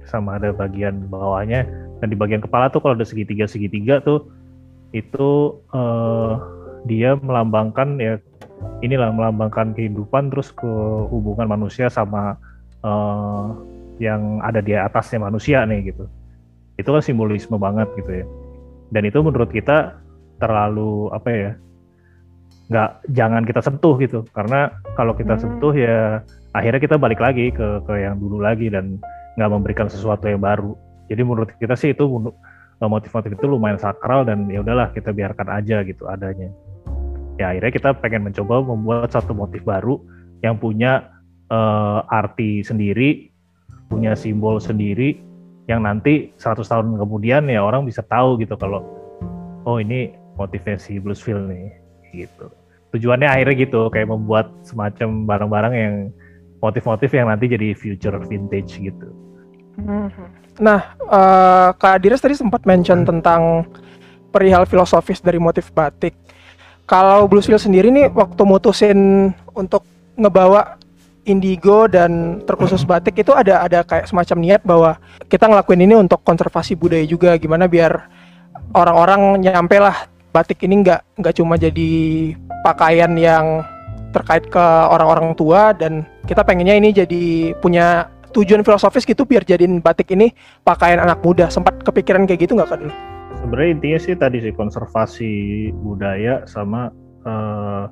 sama 0.07 0.39
ada 0.39 0.55
bagian 0.55 1.11
bawahnya. 1.11 1.67
Dan 1.99 2.13
di 2.13 2.17
bagian 2.17 2.39
kepala 2.39 2.71
tuh 2.71 2.79
kalau 2.79 2.95
ada 2.95 3.03
segitiga 3.03 3.45
segitiga 3.45 3.99
tuh 3.99 4.31
itu 4.95 5.59
uh, 5.75 6.39
dia 6.87 7.19
melambangkan 7.19 7.99
ya 7.99 8.15
inilah 8.79 9.11
melambangkan 9.11 9.75
kehidupan 9.75 10.31
terus 10.31 10.53
ke 10.55 10.71
hubungan 11.11 11.49
manusia 11.49 11.91
sama 11.91 12.39
uh, 12.85 13.51
yang 13.97 14.39
ada 14.45 14.61
di 14.63 14.77
atasnya 14.77 15.27
manusia 15.27 15.65
nih 15.65 15.91
gitu. 15.91 16.05
Itu 16.77 16.93
kan 16.93 17.03
simbolisme 17.03 17.57
banget 17.57 17.89
gitu 17.97 18.23
ya. 18.23 18.25
Dan 18.93 19.03
itu 19.09 19.19
menurut 19.19 19.51
kita 19.51 19.99
terlalu 20.37 21.09
apa 21.11 21.29
ya 21.33 21.51
nggak 22.67 22.89
jangan 23.15 23.43
kita 23.47 23.61
sentuh 23.63 23.95
gitu. 23.99 24.23
Karena 24.35 24.71
kalau 24.99 25.15
kita 25.15 25.35
Hmm. 25.35 25.43
sentuh 25.43 25.73
ya 25.73 26.21
akhirnya 26.51 26.81
kita 26.83 26.95
balik 26.99 27.19
lagi 27.23 27.51
ke 27.51 27.83
ke 27.87 27.93
yang 27.95 28.19
dulu 28.19 28.43
lagi 28.43 28.67
dan 28.67 28.99
nggak 29.39 29.49
memberikan 29.51 29.87
sesuatu 29.87 30.27
yang 30.27 30.41
baru. 30.43 30.75
Jadi 31.07 31.21
menurut 31.23 31.49
kita 31.55 31.75
sih 31.79 31.95
itu 31.95 32.03
eh, 32.77 32.89
motif-motif 32.89 33.33
itu 33.33 33.45
lumayan 33.47 33.79
sakral 33.79 34.27
dan 34.27 34.45
ya 34.51 34.61
udahlah 34.61 34.91
kita 34.91 35.15
biarkan 35.15 35.47
aja 35.49 35.81
gitu 35.87 36.05
adanya. 36.05 36.51
Ya 37.39 37.53
akhirnya 37.53 37.71
kita 37.71 37.89
pengen 38.01 38.27
mencoba 38.27 38.65
membuat 38.65 39.09
satu 39.13 39.31
motif 39.31 39.63
baru 39.63 40.01
yang 40.43 40.59
punya 40.59 41.09
eh, 41.47 41.99
arti 42.11 42.61
sendiri 42.61 43.37
punya 43.87 44.13
simbol 44.13 44.59
sendiri 44.59 45.15
yang 45.67 45.83
nanti 45.83 46.31
100 46.39 46.63
tahun 46.63 46.95
kemudian 46.99 47.47
ya 47.47 47.63
orang 47.63 47.87
bisa 47.87 48.03
tahu 48.03 48.39
gitu 48.39 48.55
kalau 48.55 48.83
oh 49.67 49.79
ini 49.79 50.15
motifnya 50.39 50.79
si 50.79 50.99
Bluesville 50.99 51.47
nih 51.47 51.86
gitu. 52.17 52.49
Tujuannya 52.95 53.29
akhirnya 53.29 53.55
gitu 53.67 53.91
kayak 53.93 54.09
membuat 54.09 54.49
semacam 54.65 55.27
barang-barang 55.27 55.73
yang 55.75 55.95
motif-motif 56.63 57.13
yang 57.13 57.29
nanti 57.29 57.45
jadi 57.45 57.77
future 57.77 58.17
vintage 58.25 58.81
gitu. 58.81 59.07
Nah, 60.57 60.79
eh, 60.97 61.69
Kak 61.77 62.01
Adires 62.01 62.23
tadi 62.23 62.33
sempat 62.33 62.65
mention 62.65 63.05
tentang 63.05 63.69
perihal 64.33 64.65
filosofis 64.65 65.21
dari 65.21 65.37
motif 65.37 65.69
batik. 65.69 66.17
Kalau 66.87 67.27
Bluesville 67.27 67.61
sendiri 67.61 67.91
nih 67.91 68.09
waktu 68.09 68.41
mutusin 68.47 69.29
untuk 69.53 69.83
ngebawa 70.17 70.79
indigo 71.27 71.85
dan 71.91 72.41
terkhusus 72.47 72.87
batik 72.87 73.19
itu 73.19 73.35
ada 73.35 73.67
ada 73.67 73.83
kayak 73.83 74.07
semacam 74.07 74.37
niat 74.39 74.61
bahwa 74.63 74.95
kita 75.27 75.45
ngelakuin 75.51 75.83
ini 75.83 75.93
untuk 75.99 76.23
konservasi 76.23 76.79
budaya 76.79 77.03
juga 77.03 77.35
gimana 77.35 77.67
biar 77.67 78.07
orang-orang 78.71 79.43
nyampe 79.43 79.75
lah 79.77 80.07
batik 80.31 80.63
ini 80.63 80.83
nggak 80.85 81.23
nggak 81.23 81.35
cuma 81.37 81.55
jadi 81.55 81.89
pakaian 82.63 83.13
yang 83.15 83.63
terkait 84.15 84.47
ke 84.47 84.65
orang-orang 84.91 85.35
tua 85.35 85.75
dan 85.75 86.07
kita 86.25 86.41
pengennya 86.41 86.75
ini 86.79 86.89
jadi 86.95 87.23
punya 87.59 88.09
tujuan 88.35 88.63
filosofis 88.63 89.07
gitu 89.07 89.23
biar 89.23 89.43
jadiin 89.43 89.79
batik 89.79 90.11
ini 90.13 90.31
pakaian 90.63 90.99
anak 90.99 91.23
muda 91.23 91.47
sempat 91.47 91.79
kepikiran 91.83 92.27
kayak 92.27 92.47
gitu 92.47 92.53
nggak 92.55 92.69
kak 92.69 92.79
dulu? 92.83 92.93
sebenarnya 93.47 93.69
intinya 93.79 93.99
sih 94.01 94.15
tadi 94.17 94.37
sih 94.43 94.53
konservasi 94.53 95.33
budaya 95.71 96.43
sama 96.49 96.91
eh, 97.23 97.85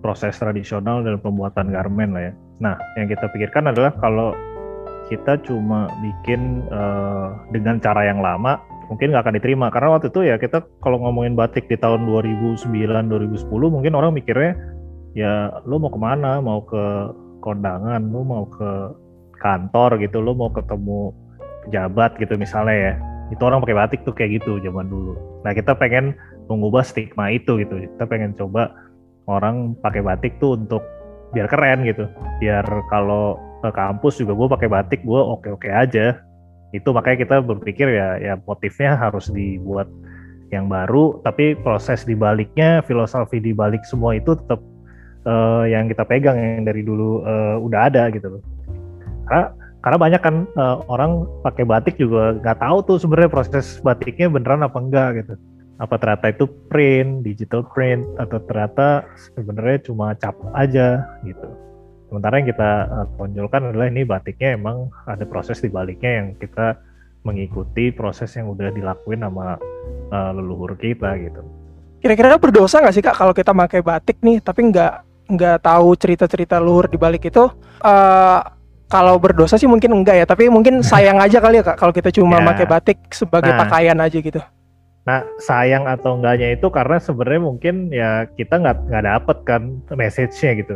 proses 0.00 0.36
tradisional 0.38 1.02
dan 1.04 1.20
pembuatan 1.20 1.74
garmen 1.74 2.14
lah 2.14 2.30
ya. 2.30 2.32
Nah, 2.60 2.76
yang 2.96 3.08
kita 3.08 3.28
pikirkan 3.32 3.72
adalah 3.72 3.92
kalau 4.00 4.36
kita 5.08 5.40
cuma 5.44 5.90
bikin 6.00 6.64
eh, 6.70 7.28
dengan 7.50 7.80
cara 7.80 8.06
yang 8.06 8.22
lama, 8.22 8.60
mungkin 8.90 9.14
nggak 9.14 9.22
akan 9.22 9.36
diterima. 9.38 9.66
Karena 9.70 9.96
waktu 9.96 10.10
itu 10.10 10.20
ya 10.26 10.36
kita 10.36 10.66
kalau 10.82 10.98
ngomongin 10.98 11.38
batik 11.38 11.70
di 11.70 11.78
tahun 11.78 12.04
2009 12.10 12.66
2010 12.66 13.46
mungkin 13.48 13.92
orang 13.94 14.12
mikirnya 14.12 14.58
ya 15.14 15.62
lo 15.64 15.78
mau 15.78 15.94
ke 15.94 16.00
mana? 16.02 16.42
Mau 16.42 16.66
ke 16.66 17.14
kondangan 17.40 18.02
lo 18.10 18.20
mau 18.26 18.44
ke 18.50 18.70
kantor 19.40 19.96
gitu 20.02 20.20
lo 20.20 20.36
mau 20.36 20.50
ketemu 20.50 21.14
pejabat 21.64 22.18
gitu 22.18 22.34
misalnya 22.34 22.76
ya. 22.76 22.92
Itu 23.30 23.46
orang 23.46 23.62
pakai 23.62 23.78
batik 23.78 24.00
tuh 24.02 24.12
kayak 24.12 24.42
gitu 24.42 24.58
zaman 24.66 24.90
dulu. 24.90 25.14
Nah 25.46 25.54
kita 25.54 25.78
pengen 25.78 26.18
mengubah 26.50 26.82
stigma 26.82 27.30
itu 27.30 27.62
gitu. 27.62 27.78
Kita 27.78 28.04
pengen 28.10 28.34
coba 28.34 28.74
orang 29.30 29.78
pakai 29.78 30.02
batik 30.02 30.42
tuh 30.42 30.58
untuk 30.58 30.82
biar 31.30 31.46
keren 31.46 31.86
gitu. 31.86 32.10
Biar 32.42 32.66
kalau 32.90 33.38
ke 33.62 33.70
kampus 33.70 34.18
juga 34.18 34.34
gue 34.34 34.48
pakai 34.50 34.68
batik 34.72 35.00
gue 35.04 35.20
oke 35.20 35.52
oke 35.52 35.68
aja 35.68 36.16
itu 36.70 36.88
makanya 36.94 37.18
kita 37.26 37.36
berpikir 37.42 37.86
ya 37.90 38.18
ya 38.22 38.34
motifnya 38.46 38.94
harus 38.94 39.26
dibuat 39.30 39.90
yang 40.50 40.66
baru 40.66 41.18
tapi 41.22 41.54
proses 41.58 42.02
dibaliknya 42.06 42.82
filosofi 42.86 43.38
dibalik 43.38 43.82
semua 43.86 44.18
itu 44.18 44.34
tetap 44.34 44.58
eh, 45.26 45.64
yang 45.70 45.86
kita 45.90 46.06
pegang 46.06 46.38
yang 46.38 46.62
dari 46.66 46.82
dulu 46.82 47.22
eh, 47.26 47.56
udah 47.58 47.80
ada 47.90 48.10
gitu 48.10 48.38
loh. 48.38 48.42
Karena 49.26 49.54
karena 49.80 49.96
banyak 49.98 50.22
kan 50.22 50.34
eh, 50.46 50.76
orang 50.90 51.26
pakai 51.46 51.64
batik 51.66 51.94
juga 51.98 52.38
nggak 52.38 52.58
tahu 52.62 52.78
tuh 52.86 52.96
sebenarnya 52.98 53.30
proses 53.30 53.78
batiknya 53.82 54.30
beneran 54.30 54.66
apa 54.66 54.78
enggak 54.78 55.08
gitu. 55.22 55.34
Apa 55.80 55.96
ternyata 55.96 56.26
itu 56.34 56.44
print 56.68 57.24
digital 57.24 57.64
print 57.64 58.04
atau 58.20 58.36
ternyata 58.44 59.06
sebenarnya 59.32 59.78
cuma 59.88 60.12
cap 60.18 60.36
aja 60.52 61.08
gitu 61.24 61.69
sementara 62.10 62.42
yang 62.42 62.48
kita 62.50 62.70
eh, 62.84 63.06
tonjolkan 63.14 63.70
adalah 63.70 63.86
ini 63.86 64.02
batiknya 64.02 64.58
emang 64.58 64.90
ada 65.06 65.22
proses 65.22 65.62
di 65.62 65.70
baliknya 65.70 66.10
yang 66.20 66.26
kita 66.34 66.74
mengikuti 67.22 67.92
proses 67.92 68.34
yang 68.34 68.50
udah 68.50 68.68
dilakuin 68.68 69.22
sama 69.22 69.56
eh, 70.10 70.30
leluhur 70.34 70.74
kita 70.74 71.14
gitu 71.16 71.40
Kira-kira 72.00 72.40
berdosa 72.40 72.80
nggak 72.80 72.94
sih 72.96 73.04
kak 73.04 73.12
kalau 73.12 73.30
kita 73.30 73.52
pakai 73.52 73.80
batik 73.80 74.18
nih 74.20 74.40
tapi 74.40 74.72
nggak 74.72 74.92
nggak 75.30 75.62
tahu 75.62 75.94
cerita-cerita 75.94 76.58
luhur 76.58 76.88
di 76.88 76.98
balik 76.98 77.22
itu? 77.22 77.44
eh 77.80 78.40
kalau 78.90 79.22
berdosa 79.22 79.54
sih 79.54 79.70
mungkin 79.70 79.94
enggak 79.94 80.18
ya, 80.18 80.26
tapi 80.26 80.50
mungkin 80.50 80.82
sayang 80.90 81.22
aja 81.22 81.38
kali 81.38 81.60
ya 81.60 81.64
kak 81.64 81.78
kalau 81.78 81.94
kita 81.94 82.10
cuma 82.10 82.42
Ya. 82.42 82.46
pakai 82.50 82.66
batik 82.66 82.98
sebagai 83.14 83.54
Nah. 83.54 83.60
pakaian 83.62 83.94
aja 84.00 84.18
gitu. 84.18 84.40
Nah, 85.06 85.22
sayang 85.38 85.86
atau 85.86 86.18
enggaknya 86.18 86.58
itu 86.58 86.66
karena 86.68 86.98
sebenarnya 86.98 87.40
mungkin 87.40 87.74
ya 87.88 88.26
kita 88.32 88.58
nggak 88.58 88.76
nggak 88.90 89.04
dapet 89.06 89.36
kan 89.46 89.62
message-nya 89.92 90.50
gitu. 90.58 90.74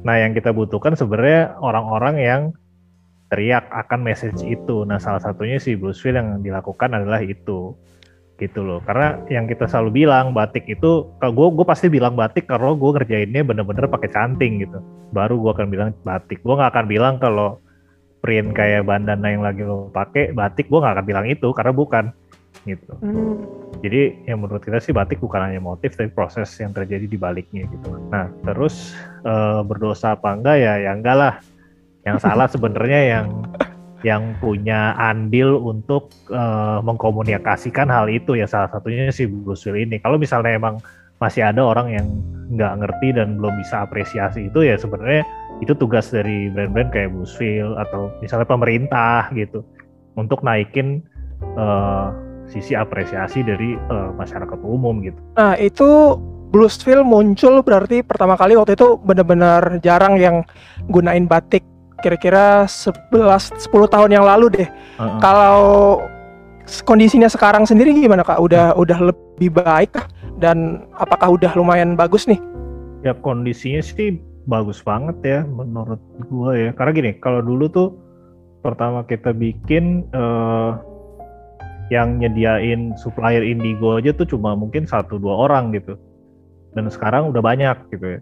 Nah, 0.00 0.16
yang 0.16 0.32
kita 0.32 0.50
butuhkan 0.56 0.96
sebenarnya 0.96 1.60
orang-orang 1.60 2.14
yang 2.20 2.42
teriak 3.30 3.68
akan 3.70 4.00
message 4.02 4.40
itu. 4.42 4.82
Nah, 4.88 4.98
salah 4.98 5.22
satunya 5.22 5.60
si 5.60 5.76
Bluesville 5.76 6.18
yang 6.18 6.28
dilakukan 6.40 6.96
adalah 6.96 7.20
itu. 7.22 7.76
Gitu 8.40 8.60
loh. 8.64 8.80
Karena 8.88 9.20
yang 9.28 9.44
kita 9.44 9.68
selalu 9.68 10.04
bilang 10.04 10.32
batik 10.32 10.64
itu 10.64 11.12
kalau 11.20 11.32
gue 11.36 11.46
gue 11.60 11.66
pasti 11.68 11.92
bilang 11.92 12.16
batik 12.16 12.48
kalau 12.48 12.72
gue 12.72 12.96
ngerjainnya 12.96 13.44
bener-bener 13.44 13.84
pakai 13.84 14.08
canting 14.08 14.64
gitu. 14.64 14.80
Baru 15.12 15.36
gue 15.44 15.52
akan 15.52 15.68
bilang 15.68 15.92
batik. 16.00 16.40
Gue 16.40 16.56
nggak 16.56 16.72
akan 16.72 16.86
bilang 16.88 17.20
kalau 17.20 17.60
print 18.20 18.52
kayak 18.52 18.84
bandana 18.84 19.32
yang 19.32 19.40
lagi 19.40 19.64
lo 19.64 19.88
pakai 19.90 20.36
batik 20.36 20.68
gue 20.68 20.78
nggak 20.78 20.94
akan 21.00 21.06
bilang 21.08 21.26
itu 21.26 21.48
karena 21.56 21.72
bukan 21.72 22.04
gitu. 22.68 22.92
Jadi 23.80 24.28
yang 24.28 24.44
menurut 24.44 24.60
kita 24.60 24.82
sih 24.82 24.92
batik 24.92 25.24
bukan 25.24 25.40
hanya 25.40 25.60
motif 25.62 25.96
tapi 25.96 26.12
proses 26.12 26.52
yang 26.60 26.76
terjadi 26.76 27.08
di 27.08 27.16
baliknya 27.16 27.64
gitu. 27.68 27.96
Nah 28.12 28.28
terus 28.44 28.92
eh, 29.24 29.60
berdosa 29.64 30.16
apa 30.18 30.36
enggak 30.36 30.56
ya 30.60 30.74
ya 30.76 30.90
enggak 30.92 31.16
lah. 31.16 31.34
Yang 32.04 32.18
salah 32.20 32.46
sebenarnya 32.54 33.00
yang 33.16 33.26
yang 34.00 34.32
punya 34.40 34.96
andil 34.96 35.60
untuk 35.60 36.12
eh, 36.28 36.78
mengkomunikasikan 36.84 37.88
hal 37.88 38.12
itu 38.12 38.36
ya 38.36 38.44
salah 38.44 38.68
satunya 38.68 39.08
si 39.08 39.24
Bluesville 39.24 39.80
ini. 39.88 39.96
Kalau 40.00 40.20
misalnya 40.20 40.52
emang 40.52 40.76
masih 41.20 41.44
ada 41.44 41.60
orang 41.60 41.92
yang 41.92 42.06
nggak 42.50 42.80
ngerti 42.80 43.08
dan 43.12 43.36
belum 43.36 43.60
bisa 43.60 43.84
apresiasi 43.84 44.48
itu 44.48 44.64
ya 44.64 44.80
sebenarnya 44.80 45.22
itu 45.60 45.76
tugas 45.76 46.08
dari 46.08 46.48
brand-brand 46.48 46.88
kayak 46.88 47.12
Bluesville 47.12 47.76
atau 47.76 48.08
misalnya 48.24 48.48
pemerintah 48.48 49.28
gitu 49.36 49.60
untuk 50.16 50.40
naikin 50.40 51.04
eh, 51.56 52.08
sisi 52.50 52.74
apresiasi 52.74 53.40
dari 53.40 53.78
eh, 53.78 54.10
masyarakat 54.14 54.58
umum 54.60 55.00
gitu. 55.00 55.16
Nah 55.38 55.54
itu 55.56 56.18
Bluesville 56.50 57.06
muncul 57.06 57.62
berarti 57.62 58.02
pertama 58.02 58.34
kali 58.34 58.58
waktu 58.58 58.74
itu 58.74 58.98
benar-benar 58.98 59.78
jarang 59.86 60.18
yang 60.18 60.42
gunain 60.90 61.30
batik 61.30 61.62
kira-kira 62.02 62.66
11 62.66 63.54
10 63.54 63.70
tahun 63.86 64.10
yang 64.10 64.26
lalu 64.26 64.50
deh. 64.50 64.68
Heeh. 64.98 65.18
Kalau 65.22 65.58
s- 66.66 66.82
kondisinya 66.82 67.30
sekarang 67.30 67.70
sendiri 67.70 67.94
gimana 67.94 68.26
Kak? 68.26 68.42
Udah 68.42 68.74
udah 68.74 68.98
lebih 69.14 69.54
baik 69.54 69.94
kah? 69.94 70.06
dan 70.40 70.88
apakah 70.96 71.36
udah 71.36 71.52
lumayan 71.52 71.94
bagus 71.94 72.24
nih? 72.24 72.40
Ya 73.04 73.12
kondisinya 73.12 73.84
sih 73.84 74.16
bagus 74.48 74.80
banget 74.80 75.16
ya 75.22 75.40
menurut 75.44 76.00
gua 76.32 76.56
ya. 76.56 76.72
Karena 76.72 76.92
gini, 76.96 77.10
kalau 77.20 77.44
dulu 77.44 77.68
tuh 77.68 77.88
pertama 78.64 79.04
kita 79.04 79.36
bikin 79.36 80.08
eh, 80.10 80.70
yang 81.90 82.22
nyediain 82.22 82.94
supplier 82.94 83.42
indigo 83.42 83.98
aja 83.98 84.14
tuh 84.14 84.24
cuma 84.24 84.54
mungkin 84.54 84.86
satu 84.86 85.18
dua 85.18 85.50
orang 85.50 85.74
gitu. 85.74 85.98
Dan 86.72 86.86
sekarang 86.86 87.34
udah 87.34 87.42
banyak 87.42 87.76
gitu 87.90 88.18
ya. 88.18 88.20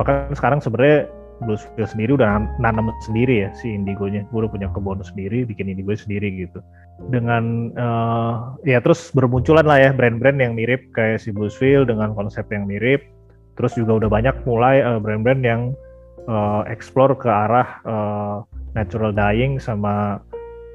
Bahkan 0.00 0.32
sekarang 0.32 0.64
sebenarnya 0.64 1.12
Bluesville 1.40 1.88
sendiri 1.88 2.16
udah 2.20 2.36
nan- 2.36 2.52
nanam 2.60 2.92
sendiri 3.04 3.48
ya 3.48 3.50
si 3.56 3.72
indigonya. 3.72 4.24
Gue 4.32 4.44
udah 4.44 4.52
punya 4.52 4.68
kebun 4.72 5.00
sendiri, 5.04 5.44
bikin 5.44 5.72
indigo 5.72 5.92
sendiri 5.92 6.48
gitu. 6.48 6.60
Dengan 7.12 7.72
eh, 7.76 8.32
ya 8.76 8.80
terus 8.80 9.12
bermunculan 9.12 9.64
lah 9.68 9.78
ya 9.80 9.90
brand-brand 9.92 10.40
yang 10.40 10.52
mirip 10.56 10.88
kayak 10.96 11.20
si 11.20 11.32
Bluesville 11.32 11.84
dengan 11.84 12.16
konsep 12.16 12.48
yang 12.48 12.64
mirip. 12.64 13.04
Terus 13.60 13.76
juga 13.76 14.04
udah 14.04 14.08
banyak 14.08 14.36
mulai 14.48 14.80
eh, 14.80 15.00
brand-brand 15.00 15.44
yang 15.44 15.76
eh, 16.28 16.62
explore 16.72 17.16
ke 17.16 17.28
arah 17.28 17.68
eh, 17.84 18.36
natural 18.72 19.12
dyeing 19.12 19.60
sama 19.60 20.20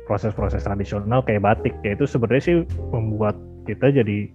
proses-proses 0.06 0.62
tradisional 0.62 1.22
kayak 1.22 1.42
batik. 1.42 1.74
Ya 1.82 1.94
itu 1.94 2.06
sebenarnya 2.06 2.44
sih 2.44 2.56
membuat 2.90 3.34
kita 3.66 3.90
jadi 3.92 4.30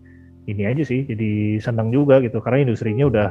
ini 0.44 0.62
aja 0.66 0.82
sih, 0.82 1.06
jadi 1.06 1.62
senang 1.62 1.90
juga 1.90 2.18
gitu 2.18 2.42
karena 2.42 2.66
industrinya 2.66 3.06
udah 3.06 3.28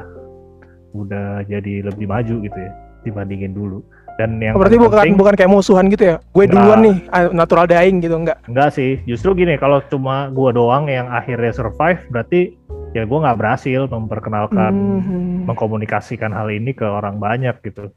udah 0.91 1.45
jadi 1.45 1.85
lebih 1.85 2.07
maju 2.07 2.35
gitu 2.41 2.57
ya 2.57 2.71
dibandingin 3.03 3.53
dulu. 3.53 3.83
Dan 4.15 4.35
yang 4.43 4.55
Oh, 4.55 4.59
berarti 4.59 4.75
paling 4.75 4.83
bukan 4.83 4.99
penting- 4.99 5.19
bukan 5.19 5.35
kayak 5.35 5.51
musuhan 5.51 5.85
gitu 5.87 6.03
ya? 6.03 6.15
Gue 6.35 6.43
Enggak. 6.43 6.55
duluan 6.59 6.79
nih, 6.81 6.95
ah, 7.07 7.31
natural 7.31 7.65
dying 7.65 7.97
gitu 7.99 8.15
enggak? 8.17 8.37
Enggak 8.47 8.69
sih, 8.73 8.99
justru 9.05 9.31
gini 9.33 9.55
kalau 9.55 9.79
cuma 9.87 10.27
gua 10.29 10.51
doang 10.51 10.91
yang 10.91 11.07
akhirnya 11.07 11.55
survive 11.55 12.03
berarti 12.09 12.51
ya 12.91 13.07
gua 13.07 13.23
nggak 13.23 13.37
berhasil 13.37 13.87
memperkenalkan 13.87 14.73
Hmm. 14.99 15.47
mengkomunikasikan 15.47 16.31
hal 16.31 16.51
ini 16.51 16.71
ke 16.71 16.83
orang 16.83 17.15
banyak 17.15 17.55
gitu. 17.63 17.95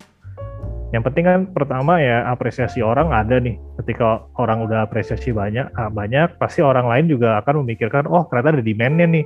Yang 0.93 1.03
penting 1.09 1.25
kan 1.25 1.41
pertama 1.57 1.97
ya 2.05 2.29
apresiasi 2.29 2.85
orang 2.85 3.09
ada 3.17 3.41
nih. 3.41 3.57
Ketika 3.81 4.29
orang 4.37 4.69
udah 4.69 4.85
apresiasi 4.85 5.33
banyak, 5.33 5.73
ah, 5.73 5.89
banyak 5.89 6.37
pasti 6.37 6.61
orang 6.61 6.85
lain 6.85 7.09
juga 7.09 7.41
akan 7.41 7.65
memikirkan, 7.65 8.05
oh 8.05 8.29
ternyata 8.29 8.61
ada 8.61 8.65
demand-nya 8.65 9.09
nih. 9.09 9.25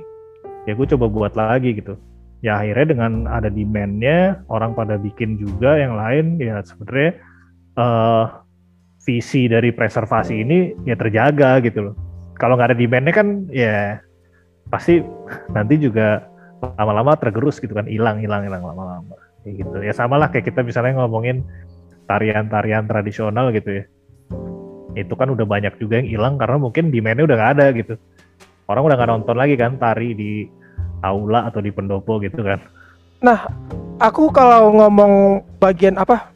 Ya 0.63 0.79
gue 0.79 0.87
coba 0.95 1.11
buat 1.11 1.33
lagi 1.35 1.75
gitu. 1.75 1.99
Ya 2.39 2.55
akhirnya 2.63 2.95
dengan 2.95 3.11
ada 3.27 3.51
demand-nya, 3.51 4.47
orang 4.47 4.79
pada 4.79 4.95
bikin 4.95 5.35
juga 5.35 5.75
yang 5.75 5.99
lain, 5.99 6.39
ya 6.39 6.63
sebenarnya 6.63 7.11
eh, 7.75 8.25
visi 9.03 9.51
dari 9.51 9.75
preservasi 9.75 10.33
ini 10.39 10.87
ya 10.87 10.95
terjaga 10.95 11.59
gitu 11.67 11.91
loh. 11.91 11.95
Kalau 12.39 12.55
nggak 12.55 12.71
ada 12.71 12.79
demand-nya 12.79 13.11
kan 13.11 13.27
ya 13.51 13.99
pasti 14.71 15.03
nanti 15.51 15.75
juga 15.83 16.23
lama-lama 16.79 17.19
tergerus 17.19 17.59
gitu 17.59 17.75
kan, 17.75 17.91
hilang, 17.91 18.23
hilang, 18.23 18.47
hilang 18.47 18.63
lama-lama 18.63 19.26
kayak 19.47 19.63
gitu. 19.63 19.77
Ya 19.79 19.95
sama 19.95 20.19
lah 20.19 20.27
kayak 20.27 20.51
kita 20.51 20.59
misalnya 20.59 20.99
ngomongin 20.99 21.47
tarian-tarian 22.03 22.83
tradisional 22.83 23.55
gitu 23.55 23.79
ya. 23.79 23.83
Itu 24.99 25.15
kan 25.15 25.31
udah 25.31 25.47
banyak 25.47 25.79
juga 25.79 26.03
yang 26.03 26.11
hilang 26.11 26.35
karena 26.35 26.59
mungkin 26.59 26.91
demandnya 26.91 27.23
udah 27.23 27.37
nggak 27.39 27.53
ada 27.55 27.65
gitu. 27.71 27.95
Orang 28.67 28.83
udah 28.83 28.99
nggak 28.99 29.11
nonton 29.15 29.35
lagi 29.39 29.55
kan 29.55 29.79
tari 29.79 30.11
di 30.11 30.43
aula 30.99 31.47
atau 31.47 31.63
di 31.63 31.71
pendopo 31.71 32.19
gitu 32.19 32.43
kan. 32.43 32.59
Aku 34.03 34.29
kalau 34.35 34.75
ngomong 34.75 35.41
bagian 35.63 35.95
apa 35.95 36.29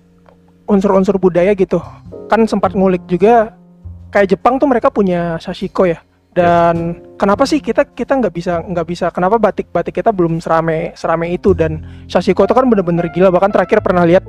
unsur-unsur 0.65 1.19
budaya 1.19 1.51
gitu, 1.51 1.83
kan 2.31 2.47
sempat 2.47 2.71
ngulik 2.71 3.03
juga 3.11 3.53
kayak 4.15 4.33
Jepang 4.33 4.55
tuh 4.57 4.71
mereka 4.71 4.87
punya 4.87 5.35
sashiko 5.37 5.83
ya. 5.85 5.99
Dan 6.31 7.03
kenapa 7.19 7.43
sih 7.43 7.59
kita 7.59 7.83
kita 7.91 8.15
nggak 8.15 8.33
bisa 8.33 8.63
nggak 8.63 8.87
bisa 8.87 9.11
kenapa 9.11 9.35
batik-batik 9.35 9.99
kita 9.99 10.15
belum 10.15 10.39
serame 10.39 10.95
serame 10.95 11.27
itu 11.35 11.51
dan 11.51 11.83
sashiko 12.07 12.47
itu 12.47 12.55
kan 12.55 12.71
bener-bener 12.71 13.11
gila 13.11 13.27
bahkan 13.27 13.51
terakhir 13.51 13.83
pernah 13.83 14.07
lihat 14.07 14.23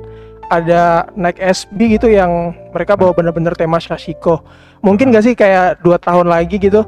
ada 0.51 1.07
naik 1.15 1.39
SB 1.39 1.95
gitu 1.95 2.11
yang 2.11 2.51
mereka 2.75 2.99
bawa 2.99 3.15
bener-bener 3.15 3.55
tema 3.55 3.79
sashiko. 3.79 4.43
Mungkin 4.83 5.15
nggak 5.15 5.23
sih 5.23 5.33
kayak 5.33 5.79
dua 5.79 5.95
tahun 5.95 6.27
lagi 6.27 6.59
gitu 6.59 6.83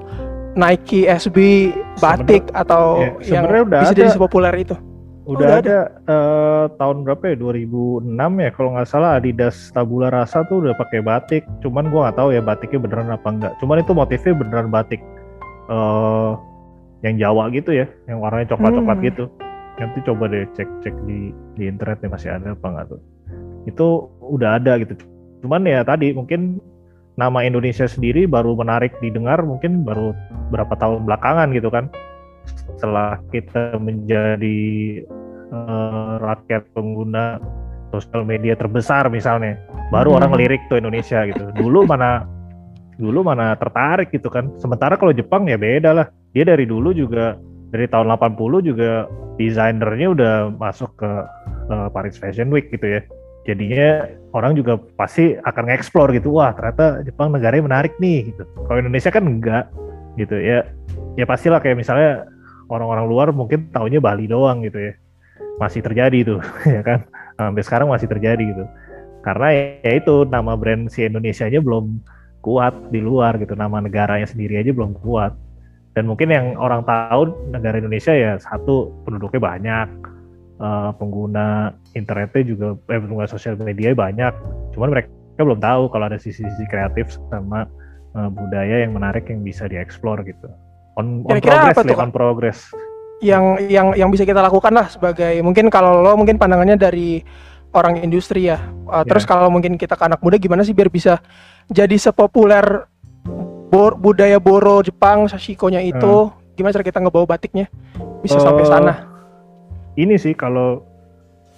Nike 0.56 1.08
SB 1.08 1.72
batik 2.00 2.48
atau 2.56 3.04
ya, 3.20 3.44
yang 3.44 3.46
udah 3.48 3.84
bisa 3.84 3.92
ada. 3.92 4.00
jadi 4.00 4.10
sepopuler 4.12 4.56
itu. 4.56 4.76
Udah 5.26 5.38
udah 5.38 5.52
ada. 5.60 5.78
eh, 6.06 6.66
tahun 6.78 6.98
berapa 7.02 7.24
ya? 7.30 7.36
2006 7.36 8.06
ya 8.40 8.50
kalau 8.54 8.70
nggak 8.74 8.88
salah. 8.88 9.18
Adidas 9.18 9.70
Tabula 9.70 10.08
Rasa 10.10 10.46
tuh 10.46 10.62
udah 10.62 10.74
pakai 10.78 11.02
batik. 11.02 11.44
Cuman 11.60 11.90
gua 11.90 12.10
nggak 12.10 12.18
tahu 12.18 12.30
ya 12.32 12.42
batiknya 12.42 12.80
beneran 12.82 13.10
apa 13.10 13.28
enggak 13.28 13.54
cuman 13.60 13.82
itu 13.82 13.92
motifnya 13.92 14.34
beneran 14.34 14.70
batik. 14.70 15.02
Eh 15.66 16.32
yang 17.04 17.16
Jawa 17.22 17.54
gitu 17.54 17.70
ya 17.70 17.86
yang 18.06 18.18
warnanya 18.18 18.54
coklat-coklat 18.54 18.98
Hmm. 18.98 19.08
gitu. 19.10 19.26
Nanti 19.76 20.00
coba 20.08 20.24
deh 20.32 20.46
cek-cek 20.56 20.96
di 21.06 21.30
di 21.54 21.64
internet 21.68 22.00
nih 22.00 22.10
masih 22.10 22.30
ada 22.32 22.54
apa 22.54 22.66
nggak 22.66 22.86
tuh. 22.90 23.02
Itu 23.66 23.88
udah 24.22 24.58
ada 24.58 24.78
gitu. 24.78 24.94
Cuman 25.42 25.66
ya 25.66 25.82
tadi 25.82 26.14
mungkin 26.14 26.58
nama 27.16 27.42
Indonesia 27.42 27.88
sendiri 27.88 28.28
baru 28.28 28.60
menarik 28.60 28.92
didengar 29.00 29.40
mungkin 29.40 29.88
baru 29.88 30.12
berapa 30.52 30.76
tahun 30.76 31.08
belakangan 31.08 31.48
gitu 31.56 31.72
kan 31.72 31.88
setelah 32.46 33.20
kita 33.30 33.78
menjadi 33.82 34.62
eh, 35.46 36.14
rakyat 36.20 36.68
pengguna 36.74 37.38
sosial 37.94 38.26
media 38.28 38.58
terbesar 38.58 39.08
misalnya 39.08 39.56
baru 39.94 40.12
Hmm. 40.12 40.18
orang 40.22 40.30
ngelirik 40.36 40.62
tuh 40.68 40.82
Indonesia 40.82 41.24
gitu. 41.30 41.54
Dulu 41.56 41.86
mana 41.88 42.26
dulu 42.96 43.28
mana 43.28 43.56
tertarik 43.56 44.12
gitu 44.12 44.28
kan. 44.32 44.52
Sementara 44.60 44.96
kalau 44.96 45.12
Jepang 45.16 45.48
ya 45.48 45.56
beda 45.60 45.92
lah. 45.96 46.08
Dia 46.36 46.44
dari 46.44 46.68
dulu 46.68 46.92
juga 46.92 47.40
dari 47.72 47.88
tahun 47.88 48.08
80 48.12 48.60
juga 48.64 49.08
desainernya 49.36 50.08
udah 50.16 50.34
masuk 50.56 50.92
ke 51.00 51.12
eh, 51.72 51.88
Paris 51.94 52.18
Fashion 52.20 52.52
Week 52.52 52.68
gitu 52.74 53.00
ya. 53.00 53.02
Jadinya 53.46 54.10
orang 54.34 54.58
juga 54.58 54.82
pasti 54.98 55.38
akan 55.38 55.70
nge-explore 55.70 56.18
gitu. 56.18 56.34
Wah 56.34 56.52
ternyata 56.58 57.06
Jepang 57.06 57.30
negaranya 57.30 57.70
menarik 57.70 57.94
nih 58.02 58.34
gitu. 58.34 58.44
Kalau 58.66 58.82
Indonesia 58.82 59.14
kan 59.14 59.24
enggak 59.24 59.70
gitu 60.18 60.36
ya. 60.42 60.66
Ya 61.16 61.26
pastilah 61.30 61.62
kayak 61.62 61.78
misalnya 61.80 62.26
orang-orang 62.70 63.06
luar 63.06 63.28
mungkin 63.32 63.70
taunya 63.70 64.02
Bali 64.02 64.26
doang 64.30 64.66
gitu 64.66 64.92
ya. 64.92 64.94
Masih 65.62 65.82
terjadi 65.86 66.36
tuh 66.36 66.42
ya 66.76 66.82
kan? 66.82 67.06
Sampai 67.36 67.64
sekarang 67.64 67.88
masih 67.92 68.08
terjadi 68.10 68.44
gitu. 68.44 68.66
Karena 69.26 69.48
ya 69.84 69.92
itu 69.98 70.26
nama 70.30 70.54
brand 70.54 70.88
si 70.90 71.06
Indonesia-nya 71.06 71.60
belum 71.62 72.00
kuat 72.46 72.94
di 72.94 73.02
luar 73.02 73.42
gitu. 73.42 73.58
Nama 73.58 73.82
negaranya 73.82 74.30
sendiri 74.30 74.62
aja 74.62 74.70
belum 74.70 74.98
kuat. 75.02 75.34
Dan 75.96 76.12
mungkin 76.12 76.28
yang 76.30 76.60
orang 76.60 76.84
tahu 76.84 77.32
negara 77.50 77.80
Indonesia 77.80 78.12
ya 78.12 78.38
satu 78.38 78.92
penduduknya 79.08 79.42
banyak. 79.42 79.90
Eh, 80.56 80.92
pengguna 80.96 81.76
internetnya 81.98 82.44
juga 82.48 82.68
eh, 82.92 83.00
pengguna 83.00 83.28
sosial 83.28 83.60
media 83.60 83.92
banyak. 83.92 84.32
Cuman 84.72 84.94
mereka 84.94 85.12
belum 85.36 85.60
tahu 85.60 85.92
kalau 85.92 86.06
ada 86.08 86.16
sisi-sisi 86.16 86.64
kreatif 86.72 87.12
sama 87.32 87.68
eh, 88.16 88.30
budaya 88.32 88.86
yang 88.86 88.96
menarik 88.96 89.28
yang 89.28 89.44
bisa 89.44 89.68
dieksplor 89.68 90.24
gitu 90.24 90.48
on, 90.96 91.24
on 91.24 91.30
Kira-kira 91.40 91.56
progress 91.62 91.76
apa 91.78 91.82
tuh, 91.84 91.98
on 92.00 92.12
progress 92.12 92.60
yang 93.24 93.44
yang 93.72 93.96
yang 93.96 94.10
bisa 94.12 94.28
kita 94.28 94.44
lakukan 94.44 94.76
lah 94.76 94.92
sebagai 94.92 95.40
mungkin 95.40 95.72
kalau 95.72 96.04
lo 96.04 96.20
mungkin 96.20 96.36
pandangannya 96.36 96.76
dari 96.76 97.24
orang 97.72 98.00
industri 98.00 98.48
ya. 98.48 98.60
Uh, 98.88 99.04
Terus 99.04 99.24
Ya. 99.24 99.36
kalau 99.36 99.48
mungkin 99.48 99.76
kita 99.76 99.96
ke 99.96 100.04
anak 100.04 100.20
muda 100.20 100.36
gimana 100.36 100.64
sih 100.64 100.76
biar 100.76 100.92
bisa 100.92 101.20
jadi 101.68 101.96
sepopuler 101.96 102.88
bor- 103.68 103.96
budaya 103.96 104.40
Boro 104.40 104.80
Jepang 104.80 105.28
sashikonya 105.28 105.80
itu 105.80 106.32
gimana 106.56 106.72
cara 106.72 106.86
kita 106.88 107.00
ngebawa 107.04 107.26
batiknya 107.28 107.68
bisa 108.24 108.40
sampai 108.40 108.64
Eh, 108.64 108.70
sana. 108.72 108.94
ini 109.96 110.16
sih 110.16 110.32
kalau 110.32 110.84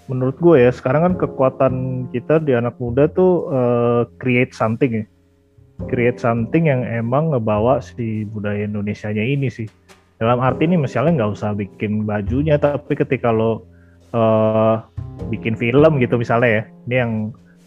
menurut 0.08 0.40
gue 0.40 0.58
ya 0.58 0.72
sekarang 0.72 1.04
kan 1.04 1.14
kekuatan 1.20 1.74
kita 2.10 2.40
di 2.40 2.56
anak 2.56 2.80
muda 2.82 3.06
tuh 3.12 3.50
eh, 3.52 4.02
create 4.18 4.54
something 4.58 5.04
ya 5.04 5.06
create 5.86 6.18
something 6.18 6.66
yang 6.66 6.82
emang 6.82 7.30
ngebawa 7.30 7.78
si 7.78 8.26
budaya 8.26 8.66
Indonesianya 8.66 9.22
ini 9.22 9.48
sih. 9.54 9.70
Dalam 10.18 10.42
arti 10.42 10.66
ini 10.66 10.82
misalnya 10.82 11.22
nggak 11.22 11.32
usah 11.38 11.54
bikin 11.54 12.10
bajunya 12.10 12.58
tapi 12.58 12.98
ketika 12.98 13.30
lo 13.30 13.62
eh, 14.10 14.82
bikin 15.30 15.54
film 15.54 16.02
gitu 16.02 16.18
misalnya 16.18 16.50
ya 16.50 16.64
ini 16.90 16.96
yang 16.98 17.12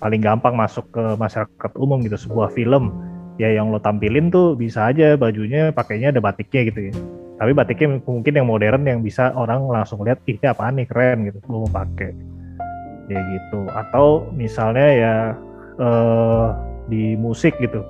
paling 0.03 0.18
gampang 0.18 0.59
masuk 0.59 0.90
ke 0.90 1.05
masyarakat 1.14 1.73
umum 1.79 2.03
gitu 2.03 2.18
sebuah 2.18 2.51
film. 2.51 2.90
Ya 3.38 3.55
yang 3.55 3.73
lo 3.73 3.79
tampilin 3.81 4.29
tuh 4.29 4.59
bisa 4.59 4.90
aja 4.90 5.14
bajunya 5.14 5.70
pakainya 5.70 6.11
ada 6.11 6.20
batiknya 6.20 6.66
gitu 6.68 6.81
ya. 6.90 6.94
Tapi 7.40 7.57
batiknya 7.57 8.03
mungkin 8.05 8.37
yang 8.37 8.44
modern 8.51 8.85
yang 8.85 9.01
bisa 9.01 9.33
orang 9.33 9.64
langsung 9.64 10.05
lihat 10.05 10.20
ih 10.29 10.37
ini 10.37 10.44
apaan 10.51 10.77
nih? 10.77 10.85
Keren 10.90 11.25
gitu 11.25 11.38
gue 11.40 11.49
mau 11.49 11.70
pakai. 11.70 12.12
Ya 13.09 13.16
gitu. 13.16 13.64
Atau 13.73 14.29
misalnya 14.37 14.88
ya 14.92 15.14
eh, 15.81 16.46
di 16.92 17.16
musik 17.16 17.57
gitu 17.62 17.81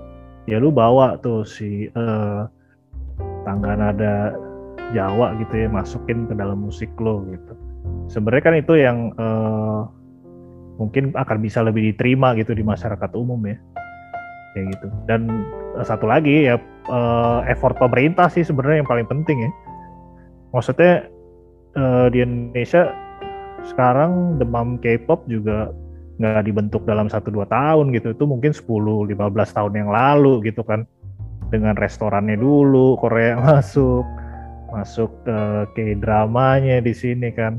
ya 0.50 0.58
lu 0.58 0.74
bawa 0.74 1.14
tuh 1.22 1.46
si 1.46 1.86
eh, 1.86 2.42
tangga 3.46 3.72
nada 3.78 4.34
Jawa 4.90 5.38
gitu 5.38 5.54
ya 5.54 5.68
masukin 5.70 6.26
ke 6.26 6.34
dalam 6.34 6.66
musik 6.66 6.90
lo 6.98 7.22
gitu. 7.30 7.54
Sebenarnya 8.10 8.42
kan 8.42 8.54
itu 8.58 8.74
yang 8.74 9.14
eh, 9.14 9.80
mungkin 10.82 11.14
akan 11.14 11.38
bisa 11.38 11.62
lebih 11.62 11.94
diterima 11.94 12.34
gitu 12.34 12.50
di 12.58 12.66
masyarakat 12.66 13.10
umum 13.14 13.38
ya. 13.46 13.54
Kayak 14.58 14.66
gitu. 14.74 14.86
Dan 15.06 15.30
eh, 15.78 15.86
satu 15.86 16.10
lagi 16.10 16.50
ya 16.50 16.58
eh, 16.90 17.40
effort 17.46 17.78
pemerintah 17.78 18.26
sih 18.26 18.42
sebenarnya 18.42 18.82
yang 18.82 18.90
paling 18.90 19.06
penting 19.06 19.46
ya. 19.46 19.50
Maksudnya 20.50 21.06
eh, 21.78 22.06
di 22.10 22.18
Indonesia 22.26 22.90
sekarang 23.70 24.42
demam 24.42 24.74
K-pop 24.82 25.22
juga 25.30 25.70
nggak 26.20 26.44
dibentuk 26.44 26.84
dalam 26.84 27.08
1-2 27.08 27.48
tahun 27.48 27.96
gitu. 27.96 28.12
Itu 28.12 28.28
mungkin 28.28 28.52
10-15 28.52 29.16
tahun 29.56 29.72
yang 29.72 29.88
lalu 29.88 30.52
gitu 30.52 30.60
kan. 30.60 30.84
Dengan 31.48 31.74
restorannya 31.74 32.36
dulu, 32.36 33.00
Korea 33.00 33.40
masuk, 33.48 34.04
masuk 34.70 35.10
ke 35.24 35.38
K-dramanya 35.72 36.84
di 36.84 36.92
sini 36.92 37.32
kan. 37.32 37.58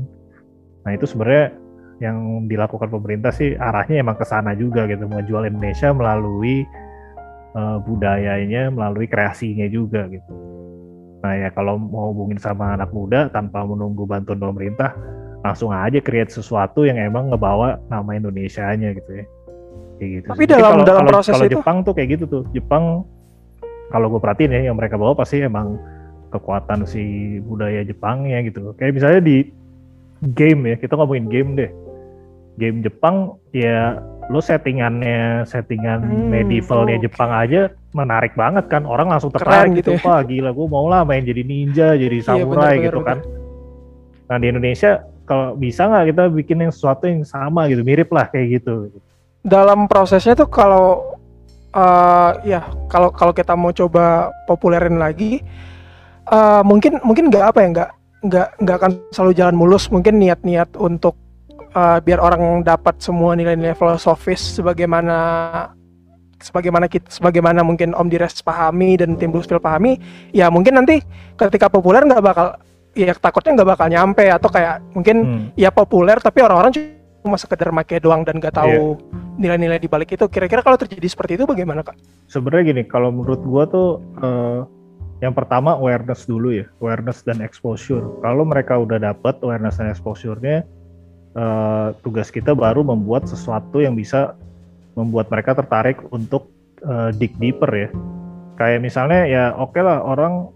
Nah 0.86 0.90
itu 0.94 1.04
sebenarnya 1.10 1.58
yang 2.02 2.46
dilakukan 2.50 2.90
pemerintah 2.90 3.30
sih 3.30 3.54
arahnya 3.54 4.02
emang 4.02 4.18
ke 4.18 4.26
sana 4.26 4.54
juga 4.58 4.86
gitu, 4.90 5.06
menjual 5.06 5.46
Indonesia 5.46 5.94
melalui 5.94 6.66
eh, 7.54 7.78
budayanya 7.82 8.70
melalui 8.74 9.06
kreasinya 9.06 9.66
juga 9.70 10.06
gitu. 10.10 10.32
Nah 11.22 11.38
ya 11.38 11.48
kalau 11.54 11.78
mau 11.78 12.10
hubungin 12.10 12.42
sama 12.42 12.74
anak 12.74 12.90
muda 12.90 13.30
tanpa 13.30 13.62
menunggu 13.62 14.02
bantuan 14.02 14.42
pemerintah, 14.42 14.90
langsung 15.42 15.70
aja 15.70 15.98
create 15.98 16.30
sesuatu 16.30 16.86
yang 16.86 16.96
emang 16.96 17.28
ngebawa 17.28 17.82
nama 17.86 18.10
Indonesianya 18.14 18.94
gitu 18.94 19.10
ya. 19.12 19.24
Kayak 19.98 20.10
gitu. 20.16 20.26
Tapi 20.30 20.44
dalam- 20.46 20.62
kalau, 20.62 20.84
dalam 20.84 21.02
kalau- 21.02 21.12
proses 21.12 21.32
kalau 21.32 21.46
itu- 21.46 21.54
Jepang 21.58 21.76
tuh 21.82 21.92
kayak 21.92 22.08
gitu 22.10 22.24
tuh. 22.26 22.42
Jepang 22.50 22.84
kalau 23.88 24.06
gue 24.08 24.20
perhatiin 24.22 24.50
ya 24.50 24.60
yang 24.70 24.76
mereka 24.78 24.94
bawa 24.94 25.12
pasti 25.12 25.42
emang 25.42 25.76
kekuatan 26.30 26.86
si 26.86 27.02
budaya 27.40 27.82
Jepangnya 27.82 28.40
gitu. 28.40 28.72
Kayak 28.74 28.92
misalnya 28.96 29.20
di 29.20 29.36
game 30.32 30.62
ya, 30.64 30.76
kita 30.78 30.94
ngomongin 30.94 31.26
game 31.26 31.50
deh. 31.58 31.70
Game 32.54 32.80
Jepang 32.80 33.36
ya 33.50 33.98
lo 34.30 34.38
settingannya 34.38 35.42
settingan 35.42 35.98
Hmm, 36.00 36.30
medievalnya 36.30 36.96
oke. 36.96 37.04
Jepang 37.04 37.30
aja 37.32 37.60
menarik 37.90 38.32
banget 38.32 38.70
kan 38.70 38.86
orang 38.86 39.10
langsung 39.10 39.28
Keren 39.28 39.42
tertarik 39.42 39.70
gitu 39.74 39.92
gitu, 39.92 39.98
ya. 39.98 40.06
wah 40.06 40.20
gila 40.22 40.50
gue 40.54 40.66
mau 40.66 40.86
lah 40.86 41.02
main 41.02 41.20
jadi 41.20 41.42
ninja 41.42 41.92
jadi 41.92 42.16
Iya, 42.16 42.24
samurai 42.24 42.78
bener, 42.78 42.84
gitu 42.86 43.00
bener, 43.02 43.08
kan 43.10 43.18
nah 44.24 44.36
di 44.38 44.46
Indonesia 44.48 45.04
kalau 45.32 45.56
bisa 45.56 45.88
nggak 45.88 46.12
kita 46.12 46.22
bikin 46.28 46.58
yang 46.68 46.72
sesuatu 46.72 47.08
yang 47.08 47.24
sama 47.24 47.64
gitu 47.72 47.80
mirip 47.80 48.12
lah 48.12 48.28
kayak 48.28 48.60
gitu. 48.60 48.92
Dalam 49.40 49.88
prosesnya 49.88 50.36
tuh 50.36 50.44
kalau 50.52 51.16
eh, 51.72 52.30
ya 52.44 52.68
kalau 52.92 53.08
kalau 53.08 53.32
kita 53.32 53.56
mau 53.56 53.72
coba 53.72 54.28
populerin 54.44 55.00
lagi 55.00 55.40
eh, 56.28 56.62
mungkin 56.68 57.00
mungkin 57.00 57.32
nggak 57.32 57.44
apa 57.48 57.58
ya 57.64 57.68
nggak 57.72 57.90
nggak 58.28 58.48
nggak 58.60 58.76
akan 58.76 58.92
selalu 59.08 59.32
jalan 59.32 59.56
mulus. 59.56 59.88
Mungkin 59.88 60.20
niat-niat 60.20 60.76
untuk 60.76 61.16
eh, 61.72 61.98
biar 62.04 62.20
orang 62.20 62.60
dapat 62.60 63.00
semua 63.00 63.32
nilai-nilai 63.32 63.72
filosofis 63.72 64.60
sebagaimana 64.60 65.16
sebagaimana 66.44 66.92
kita 66.92 67.08
sebagaimana 67.08 67.64
mungkin 67.64 67.96
Om 67.96 68.12
Dires 68.12 68.44
pahami 68.44 69.00
dan 69.00 69.16
tim 69.16 69.32
Bluesville 69.32 69.64
pahami 69.64 69.96
ya 70.36 70.52
mungkin 70.52 70.76
nanti 70.76 71.00
ketika 71.40 71.72
populer 71.72 72.04
nggak 72.04 72.20
bakal 72.20 72.60
ya 72.92 73.12
takutnya 73.16 73.60
nggak 73.60 73.70
bakal 73.76 73.86
nyampe 73.88 74.24
atau 74.28 74.48
kayak 74.52 74.84
mungkin 74.92 75.16
Hmm. 75.24 75.46
ya 75.56 75.72
populer 75.72 76.20
tapi 76.20 76.44
orang-orang 76.44 76.72
cuma 77.22 77.38
sekedar 77.38 77.70
make 77.70 77.96
doang 78.02 78.26
dan 78.26 78.36
nggak 78.36 78.52
tahu 78.52 78.98
nilai-nilai 79.38 79.78
di 79.78 79.86
balik 79.88 80.12
itu. 80.12 80.26
Kira-kira 80.28 80.60
kalau 80.60 80.76
terjadi 80.76 81.06
seperti 81.06 81.38
itu 81.40 81.46
bagaimana 81.46 81.80
kak? 81.80 81.96
sebenarnya 82.26 82.72
gini 82.72 82.82
kalau 82.88 83.12
menurut 83.12 83.40
gua 83.44 83.64
tuh 83.68 84.00
eh, 84.18 84.60
yang 85.20 85.36
pertama 85.36 85.76
awareness 85.76 86.24
dulu 86.24 86.50
ya 86.50 86.66
awareness 86.80 87.20
dan 87.22 87.44
exposure 87.44 88.02
kalau 88.24 88.42
mereka 88.42 88.74
udah 88.80 88.96
dapet 88.98 89.36
awareness 89.44 89.76
dan 89.76 89.92
exposure-nya 89.92 90.64
eh, 91.32 91.88
tugas 92.00 92.32
kita 92.32 92.56
baru 92.56 92.80
membuat 92.82 93.28
sesuatu 93.28 93.84
yang 93.84 93.92
bisa 93.92 94.32
membuat 94.96 95.28
mereka 95.28 95.52
tertarik 95.56 96.00
untuk 96.08 96.48
eh, 96.80 97.12
dig 97.16 97.36
deeper 97.36 97.68
ya 97.68 97.88
kayak 98.56 98.80
misalnya 98.80 99.28
ya 99.28 99.44
oke 99.54 99.76
lah 99.76 100.00
orang 100.00 100.48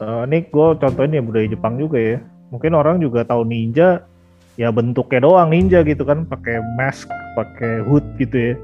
eh, 0.00 0.22
ini 0.28 0.38
gue 0.46 0.68
contohin 0.76 1.16
ya 1.16 1.22
budaya 1.22 1.46
Jepang 1.48 1.80
juga 1.80 1.98
ya 1.98 2.16
mungkin 2.50 2.72
orang 2.78 3.02
juga 3.02 3.26
tahu 3.26 3.42
ninja 3.42 4.06
ya 4.56 4.72
bentuknya 4.72 5.20
doang 5.24 5.52
ninja 5.52 5.84
gitu 5.84 6.06
kan 6.06 6.24
pakai 6.24 6.62
mask 6.78 7.10
pakai 7.36 7.84
hood 7.84 8.04
gitu 8.16 8.36
ya 8.36 8.54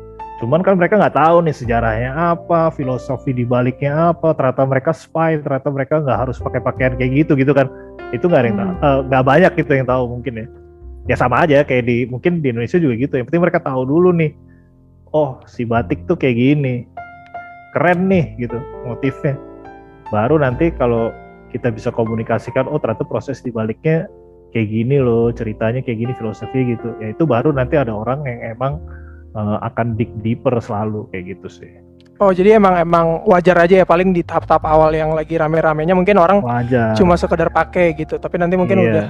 Cuman 0.43 0.59
kan 0.59 0.75
mereka 0.75 0.99
nggak 0.99 1.15
tahu 1.15 1.47
nih 1.47 1.55
sejarahnya 1.55 2.35
apa, 2.35 2.75
filosofi 2.75 3.31
di 3.31 3.47
baliknya 3.47 4.11
apa. 4.11 4.35
Ternyata 4.35 4.67
mereka 4.67 4.91
spy, 4.91 5.39
ternyata 5.39 5.71
mereka 5.71 6.03
nggak 6.03 6.19
harus 6.19 6.43
pakai 6.43 6.59
pakaian 6.59 6.99
kayak 6.99 7.15
gitu 7.15 7.39
gitu 7.39 7.55
kan. 7.55 7.71
Itu 8.11 8.27
nggak 8.27 8.43
ada 8.43 8.49
yang 8.51 8.59
Hmm. 8.59 8.75
eh, 8.83 8.99
nggak 9.07 9.23
banyak 9.23 9.53
gitu 9.63 9.71
yang 9.79 9.87
tahu 9.87 10.03
mungkin 10.19 10.43
ya. 10.43 10.47
Ya 11.07 11.15
sama 11.15 11.47
aja 11.47 11.63
kayak 11.63 11.87
di 11.87 12.11
mungkin 12.11 12.43
di 12.43 12.51
Indonesia 12.51 12.75
juga 12.83 12.99
gitu. 12.99 13.15
Yang 13.23 13.31
penting 13.31 13.43
mereka 13.47 13.63
tahu 13.63 13.87
dulu 13.87 14.11
nih. 14.11 14.35
Oh 15.15 15.39
si 15.47 15.63
batik 15.63 16.11
tuh 16.11 16.19
kayak 16.19 16.35
gini, 16.35 16.91
keren 17.71 18.11
nih 18.11 18.35
gitu 18.43 18.59
motifnya. 18.83 19.39
Baru 20.11 20.43
nanti 20.43 20.75
kalau 20.75 21.15
kita 21.53 21.69
bisa 21.69 21.93
komunikasikan, 21.93 22.67
oh 22.67 22.81
ternyata 22.81 23.05
proses 23.05 23.39
di 23.39 23.53
baliknya 23.53 24.09
kayak 24.51 24.69
gini 24.69 24.97
loh, 24.99 25.29
ceritanya 25.31 25.81
kayak 25.81 25.99
gini 26.01 26.13
filosofi 26.13 26.73
gitu. 26.73 26.97
Ya 26.99 27.13
itu 27.13 27.25
baru 27.25 27.53
nanti 27.53 27.77
ada 27.77 27.93
orang 27.93 28.25
yang 28.25 28.57
emang 28.57 28.73
eh, 29.33 29.59
akan 29.63 29.95
dig 29.95 30.09
deeper 30.21 30.57
selalu 30.59 31.05
kayak 31.09 31.37
gitu 31.37 31.49
sih. 31.49 31.73
Oh 32.21 32.31
jadi 32.31 32.55
emang 32.61 32.79
emang 32.79 33.07
wajar 33.27 33.57
aja 33.59 33.83
ya 33.83 33.87
paling 33.89 34.15
di 34.15 34.23
tahap-tahap 34.23 34.63
awal 34.63 34.95
yang 34.95 35.11
lagi 35.11 35.35
rame-ramenya 35.35 35.91
mungkin 35.91 36.21
orang 36.21 36.39
Wajar. 36.39 36.95
cuma 36.95 37.19
sekedar 37.19 37.51
pakai 37.51 37.97
gitu. 37.99 38.15
Tapi 38.15 38.37
nanti 38.39 38.55
mungkin 38.55 38.79
Iya. 38.79 38.87
udah 38.87 39.07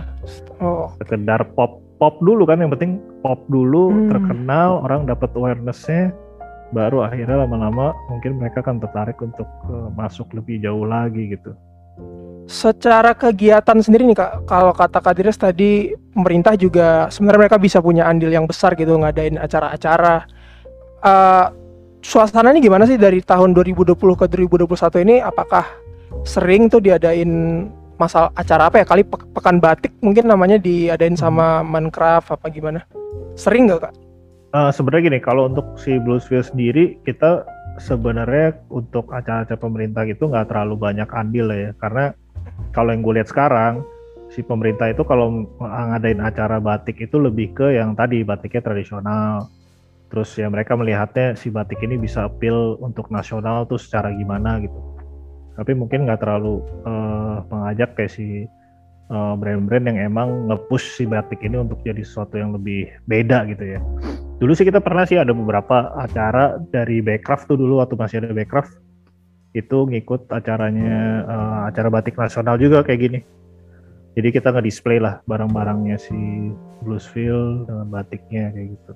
oh 0.65 0.87
sekedar 0.97 1.45
pop 1.53 1.83
pop 2.01 2.17
dulu 2.19 2.49
kan 2.49 2.63
yang 2.63 2.73
penting 2.73 3.03
pop 3.21 3.43
dulu 3.47 3.93
Hmm. 3.93 4.09
terkenal 4.09 4.81
orang 4.81 5.05
dapat 5.05 5.29
awarenessnya 5.35 6.15
baru 6.73 7.05
akhirnya 7.05 7.45
lama-lama 7.45 7.93
mungkin 8.09 8.41
mereka 8.41 8.65
akan 8.65 8.81
tertarik 8.81 9.19
untuk 9.21 9.45
eh, 9.69 9.89
masuk 9.93 10.33
lebih 10.33 10.63
jauh 10.63 10.89
lagi 10.89 11.37
gitu. 11.37 11.53
Secara 12.47 13.15
kegiatan 13.17 13.79
sendiri 13.81 14.07
nih 14.09 14.19
kak, 14.19 14.33
kalau 14.47 14.75
kata 14.75 14.99
Kak 14.99 15.15
Dires 15.17 15.39
tadi 15.39 15.95
pemerintah 16.13 16.59
juga 16.59 17.09
sebenarnya 17.09 17.49
mereka 17.49 17.59
bisa 17.59 17.79
punya 17.79 18.07
andil 18.07 18.31
yang 18.31 18.45
besar 18.45 18.75
gitu 18.77 18.99
ngadain 18.99 19.39
acara-acara. 19.39 20.27
Eh 21.03 21.47
suasananya 22.03 22.59
gimana 22.59 22.85
sih 22.85 22.99
dari 22.99 23.23
tahun 23.23 23.55
2020 23.55 23.95
ke 23.95 24.27
2021 24.27 25.05
ini? 25.07 25.17
Apakah 25.23 25.65
sering 26.27 26.67
tuh 26.67 26.83
diadain 26.83 27.31
masalah 27.97 28.35
acara 28.35 28.69
apa 28.69 28.83
ya? 28.83 28.87
Kali 28.87 29.03
pe- 29.07 29.29
pekan 29.33 29.63
batik 29.63 29.95
mungkin 30.03 30.27
namanya 30.27 30.59
diadain 30.59 31.15
sama 31.15 31.63
Minecraft 31.63 32.35
apa 32.37 32.47
gimana? 32.51 32.83
Sering 33.39 33.71
nggak 33.71 33.81
kak? 33.89 33.95
Eh, 34.53 34.71
sebenarnya 34.77 35.09
gini 35.09 35.19
kalau 35.25 35.49
untuk 35.49 35.81
si 35.81 35.97
Bluesville 35.97 36.45
sendiri 36.45 37.01
kita 37.09 37.49
sebenarnya 37.81 38.61
untuk 38.69 39.09
acara-acara 39.09 39.57
pemerintah 39.57 40.05
gitu 40.05 40.29
nggak 40.29 40.53
terlalu 40.53 40.77
banyak 40.77 41.09
andil 41.09 41.49
ya 41.49 41.73
karena 41.81 42.13
kalau 42.73 42.91
yang 42.93 43.05
gue 43.05 43.21
lihat 43.21 43.29
sekarang 43.29 43.85
si 44.33 44.41
pemerintah 44.41 44.89
itu 44.89 45.05
kalau 45.05 45.45
ngadain 45.61 46.25
acara 46.25 46.57
batik 46.57 47.05
itu 47.05 47.21
lebih 47.21 47.53
ke 47.53 47.77
yang 47.77 47.93
tadi 47.93 48.25
batiknya 48.25 48.65
tradisional. 48.65 49.53
Terus 50.09 50.33
ya 50.37 50.49
mereka 50.49 50.77
melihatnya 50.77 51.37
si 51.37 51.53
batik 51.53 51.81
ini 51.85 52.01
bisa 52.01 52.29
appeal 52.29 52.81
untuk 52.81 53.13
nasional 53.13 53.69
tuh 53.69 53.81
secara 53.81 54.13
gimana 54.13 54.61
gitu. 54.65 54.77
Tapi 55.53 55.77
mungkin 55.77 56.09
nggak 56.09 56.25
terlalu 56.25 56.65
eh, 56.85 57.37
mengajak 57.49 57.93
kayak 57.97 58.13
si 58.13 58.49
eh, 59.13 59.35
brand-brand 59.37 59.85
yang 59.93 59.99
emang 60.01 60.49
nge-push 60.49 61.01
si 61.01 61.05
batik 61.05 61.45
ini 61.45 61.61
untuk 61.61 61.81
jadi 61.85 62.01
sesuatu 62.01 62.41
yang 62.41 62.57
lebih 62.57 62.89
beda 63.05 63.45
gitu 63.53 63.77
ya. 63.77 63.81
Dulu 64.41 64.53
sih 64.57 64.65
kita 64.65 64.81
pernah 64.81 65.05
sih 65.05 65.21
ada 65.21 65.37
beberapa 65.37 65.93
acara 65.97 66.57
dari 66.73 67.05
Backcraft 67.05 67.53
tuh 67.53 67.57
dulu 67.61 67.85
waktu 67.85 67.95
masih 68.01 68.25
ada 68.25 68.33
Backcraft 68.33 68.92
itu 69.53 69.79
ngikut 69.89 70.29
acaranya 70.33 70.97
eh, 71.25 71.61
acara 71.69 71.89
batik 71.93 72.17
nasional 72.17 72.57
juga 72.57 72.85
kayak 72.85 73.01
gini 73.01 73.21
jadi 74.13 74.29
kita 74.29 74.53
nge-display 74.53 75.01
lah 75.01 75.25
barang-barangnya 75.25 75.97
si 75.97 76.17
Bluesville 76.85 77.65
dengan 77.69 77.87
batiknya 77.89 78.53
kayak 78.53 78.69
gitu 78.77 78.93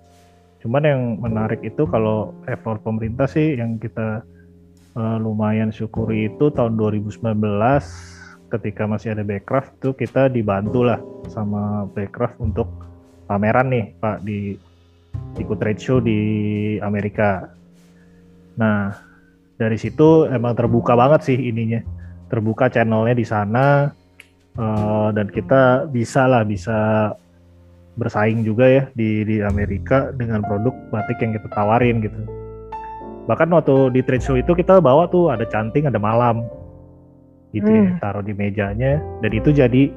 cuman 0.66 0.82
yang 0.82 1.02
menarik 1.20 1.60
itu 1.62 1.86
kalau 1.86 2.32
effort 2.48 2.80
pemerintah 2.82 3.28
sih 3.28 3.56
yang 3.56 3.76
kita 3.76 4.24
eh, 4.96 5.18
lumayan 5.20 5.68
syukuri 5.68 6.32
itu 6.32 6.48
tahun 6.52 6.76
2019 6.80 7.20
ketika 8.46 8.86
masih 8.86 9.12
ada 9.12 9.26
Backcraft 9.26 9.70
tuh 9.82 9.92
kita 9.92 10.30
dibantu 10.30 10.86
lah 10.86 11.02
sama 11.26 11.90
Backcraft 11.90 12.38
untuk 12.38 12.68
pameran 13.26 13.68
nih 13.74 13.86
Pak 13.98 14.22
di 14.22 14.54
ikut 15.36 15.58
trade 15.58 15.80
show 15.80 15.98
di 15.98 16.20
Amerika. 16.80 17.50
Nah, 18.56 18.94
dari 19.56 19.76
situ 19.80 20.28
emang 20.28 20.52
terbuka 20.52 20.92
banget 20.92 21.32
sih 21.32 21.36
ininya. 21.36 21.80
Terbuka 22.28 22.68
channelnya 22.68 23.16
di 23.16 23.24
sana 23.24 23.88
eh, 24.56 25.08
dan 25.16 25.26
kita 25.32 25.88
bisa 25.88 26.28
lah 26.28 26.44
bisa 26.44 27.12
bersaing 27.96 28.44
juga 28.44 28.68
ya 28.68 28.84
di 28.92 29.24
di 29.24 29.40
Amerika 29.40 30.12
dengan 30.12 30.44
produk 30.44 30.76
batik 30.92 31.16
yang 31.24 31.32
kita 31.32 31.48
tawarin 31.56 32.04
gitu. 32.04 32.16
Bahkan 33.26 33.48
waktu 33.50 33.96
di 33.96 34.00
trade 34.04 34.22
show 34.22 34.36
itu 34.36 34.52
kita 34.52 34.78
bawa 34.78 35.08
tuh 35.08 35.32
ada 35.32 35.48
canting, 35.48 35.88
ada 35.88 35.98
malam 35.98 36.44
gitu 37.56 37.66
ya, 37.66 37.88
Hmm. 37.88 37.98
taruh 38.04 38.20
di 38.20 38.36
mejanya 38.36 39.00
dan 39.24 39.30
itu 39.32 39.48
jadi 39.54 39.88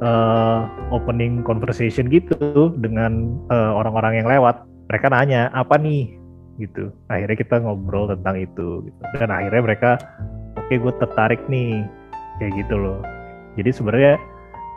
eh, 0.00 0.60
opening 0.94 1.42
conversation 1.42 2.06
gitu 2.08 2.72
dengan 2.78 3.34
eh, 3.50 3.72
orang-orang 3.74 4.22
yang 4.22 4.28
lewat. 4.30 4.62
Mereka 4.86 5.06
nanya 5.10 5.50
apa 5.54 5.74
nih 5.78 6.19
gitu. 6.60 6.92
Akhirnya 7.08 7.36
kita 7.40 7.56
ngobrol 7.64 8.12
tentang 8.12 8.36
itu 8.36 8.84
gitu. 8.84 9.00
Dan 9.16 9.32
akhirnya 9.32 9.62
mereka 9.64 9.90
oke 10.60 10.74
gue 10.76 10.92
tertarik 11.00 11.40
nih 11.48 11.88
kayak 12.38 12.52
gitu 12.60 12.76
loh. 12.76 13.00
Jadi 13.56 13.70
sebenarnya 13.72 14.14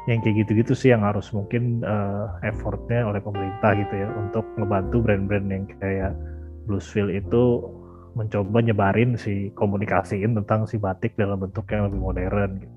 yang 0.08 0.20
kayak 0.20 0.36
gitu-gitu 0.44 0.74
sih 0.76 0.92
yang 0.92 1.04
harus 1.04 1.32
mungkin 1.32 1.84
eh, 1.84 2.26
effortnya 2.48 3.08
oleh 3.08 3.24
pemerintah 3.24 3.72
gitu 3.76 3.94
ya 4.04 4.08
untuk 4.20 4.44
ngebantu 4.60 5.00
brand-brand 5.00 5.48
yang 5.48 5.64
kayak 5.80 6.12
Bluesville 6.68 7.12
itu 7.12 7.64
mencoba 8.14 8.62
nyebarin 8.62 9.18
si 9.18 9.50
komunikasiin 9.58 10.38
tentang 10.38 10.70
si 10.70 10.78
batik 10.78 11.18
dalam 11.18 11.40
bentuk 11.42 11.66
yang 11.72 11.90
lebih 11.90 12.00
modern 12.00 12.52
gitu. 12.62 12.74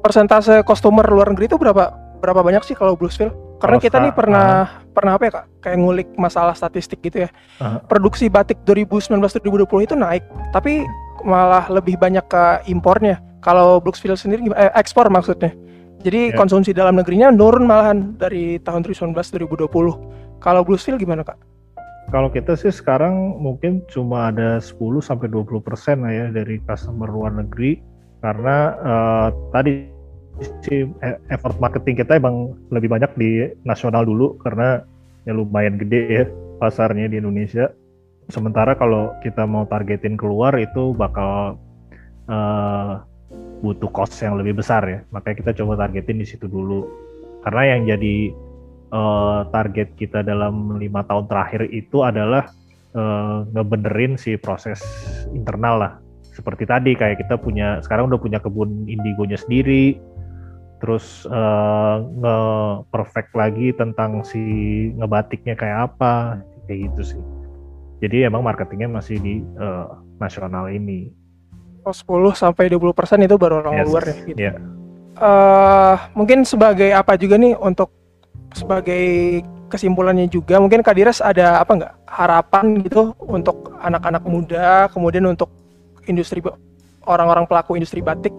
Persentase 0.00 0.64
customer 0.64 1.04
luar 1.04 1.34
negeri 1.34 1.50
itu 1.50 1.60
berapa 1.60 1.92
berapa 2.22 2.40
banyak 2.40 2.64
sih 2.64 2.78
kalau 2.78 2.96
Bluesville? 2.96 3.49
Karena 3.60 3.76
Kalau 3.76 3.84
kita 3.84 3.96
nih 4.00 4.12
pernah 4.16 4.48
pernah 4.96 5.12
apa 5.20 5.22
ya 5.28 5.32
kak? 5.36 5.44
Kayak 5.60 5.78
ngulik 5.84 6.08
masalah 6.16 6.56
statistik 6.56 7.04
gitu 7.04 7.28
ya. 7.28 7.30
Aha. 7.60 7.84
Produksi 7.84 8.32
batik 8.32 8.56
2019-2020 8.64 9.84
itu 9.84 9.94
naik, 9.94 10.24
tapi 10.56 10.88
malah 11.20 11.68
lebih 11.68 12.00
banyak 12.00 12.24
ke 12.24 12.44
impornya. 12.72 13.20
Kalau 13.44 13.76
Bluesville 13.84 14.16
sendiri? 14.16 14.48
Eh, 14.56 14.72
ekspor 14.72 15.12
maksudnya. 15.12 15.52
Jadi 16.00 16.32
Ya. 16.32 16.36
konsumsi 16.40 16.72
dalam 16.72 16.96
negerinya 16.96 17.28
nurun 17.28 17.68
malahan 17.68 18.16
dari 18.16 18.56
tahun 18.64 18.80
2019-2020. 18.88 20.00
Kalau 20.40 20.64
Bluesville 20.64 20.96
gimana 20.96 21.20
kak? 21.20 21.36
Kalau 22.08 22.32
kita 22.32 22.56
sih 22.56 22.72
sekarang 22.72 23.36
mungkin 23.38 23.84
cuma 23.92 24.32
ada 24.32 24.56
10 24.58 25.04
sampai 25.04 25.28
20 25.28 25.60
persen 25.60 26.00
lah 26.00 26.10
ya 26.10 26.26
dari 26.32 26.58
customer 26.64 27.06
luar 27.06 27.36
negeri 27.36 27.78
karena 28.24 28.56
eh, 28.80 29.28
tadi 29.52 29.72
si 30.64 30.88
e- 30.88 31.20
effort 31.32 31.56
marketing 31.60 32.00
kita 32.00 32.16
emang 32.16 32.56
lebih 32.72 32.88
banyak 32.88 33.12
di 33.16 33.30
nasional 33.64 34.04
dulu 34.04 34.40
karena 34.40 34.84
ya 35.28 35.32
lumayan 35.36 35.76
gede 35.76 36.02
ya 36.08 36.24
pasarnya 36.60 37.08
di 37.08 37.20
Indonesia. 37.20 37.72
Sementara 38.30 38.78
kalau 38.78 39.10
kita 39.26 39.42
mau 39.42 39.66
targetin 39.66 40.14
keluar 40.14 40.54
itu 40.54 40.94
bakal 40.94 41.58
uh, 42.30 43.02
butuh 43.60 43.90
cost 43.90 44.16
yang 44.22 44.38
lebih 44.38 44.62
besar 44.62 44.86
ya. 44.86 45.00
Makanya 45.10 45.36
kita 45.42 45.50
coba 45.62 45.86
targetin 45.86 46.22
di 46.22 46.26
situ 46.28 46.46
dulu. 46.46 46.86
Karena 47.42 47.74
yang 47.74 47.90
jadi 47.96 48.30
uh, 48.94 49.48
target 49.50 49.98
kita 49.98 50.22
dalam 50.22 50.78
lima 50.78 51.02
tahun 51.08 51.26
terakhir 51.26 51.68
itu 51.74 52.06
adalah 52.06 52.52
uh, 52.94 53.48
ngebenerin 53.50 54.14
si 54.14 54.38
proses 54.38 54.78
internal 55.34 55.76
lah. 55.80 55.92
Seperti 56.30 56.64
tadi 56.64 56.94
kayak 56.94 57.26
kita 57.26 57.34
punya 57.36 57.82
sekarang 57.82 58.08
udah 58.08 58.20
punya 58.22 58.38
kebun 58.38 58.86
indigonya 58.86 59.36
sendiri, 59.36 59.98
terus 60.80 61.28
uh, 61.28 62.00
nge-perfect 62.00 63.30
lagi 63.36 63.76
tentang 63.76 64.24
si 64.24 64.40
ngebatiknya 64.96 65.54
kayak 65.54 65.92
apa, 65.92 66.40
kayak 66.64 66.90
gitu 66.90 67.16
sih. 67.16 67.22
Jadi 68.00 68.24
emang 68.24 68.40
marketingnya 68.40 68.88
masih 68.88 69.20
di 69.20 69.44
uh, 69.60 70.00
nasional 70.16 70.72
ini. 70.72 71.12
Oh, 71.84 71.92
10 71.92 72.32
sampai 72.32 72.72
20 72.72 72.96
persen 72.96 73.20
itu 73.20 73.36
baru 73.36 73.60
orang 73.60 73.84
yes, 73.84 73.86
luar 73.88 74.02
ya 74.08 74.16
gitu. 74.24 74.40
Yeah. 74.40 74.56
Uh, 75.20 75.96
mungkin 76.16 76.48
sebagai 76.48 76.96
apa 76.96 77.20
juga 77.20 77.36
nih 77.36 77.52
untuk 77.60 77.92
sebagai 78.56 79.40
kesimpulannya 79.70 80.26
juga 80.26 80.58
mungkin 80.58 80.82
Kak 80.82 80.96
Dires 80.96 81.20
ada 81.22 81.62
apa 81.62 81.72
nggak 81.76 81.94
harapan 82.08 82.82
gitu 82.82 83.14
untuk 83.22 83.76
anak-anak 83.78 84.24
muda 84.26 84.90
kemudian 84.90 85.30
untuk 85.30 85.52
industri 86.10 86.42
orang-orang 87.06 87.46
pelaku 87.46 87.78
industri 87.78 88.02
batik 88.02 88.34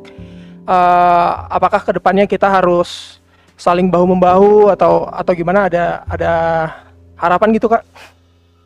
uh, 0.68 1.32
apakah 1.50 1.82
ke 1.82 1.92
depannya 1.96 2.26
kita 2.30 2.50
harus 2.50 3.22
saling 3.56 3.94
bahu 3.94 4.18
membahu 4.18 4.74
atau 4.74 5.08
atau 5.10 5.32
gimana? 5.38 5.70
Ada 5.70 6.06
ada 6.10 6.34
harapan 7.18 7.54
gitu 7.56 7.70
kak? 7.70 7.86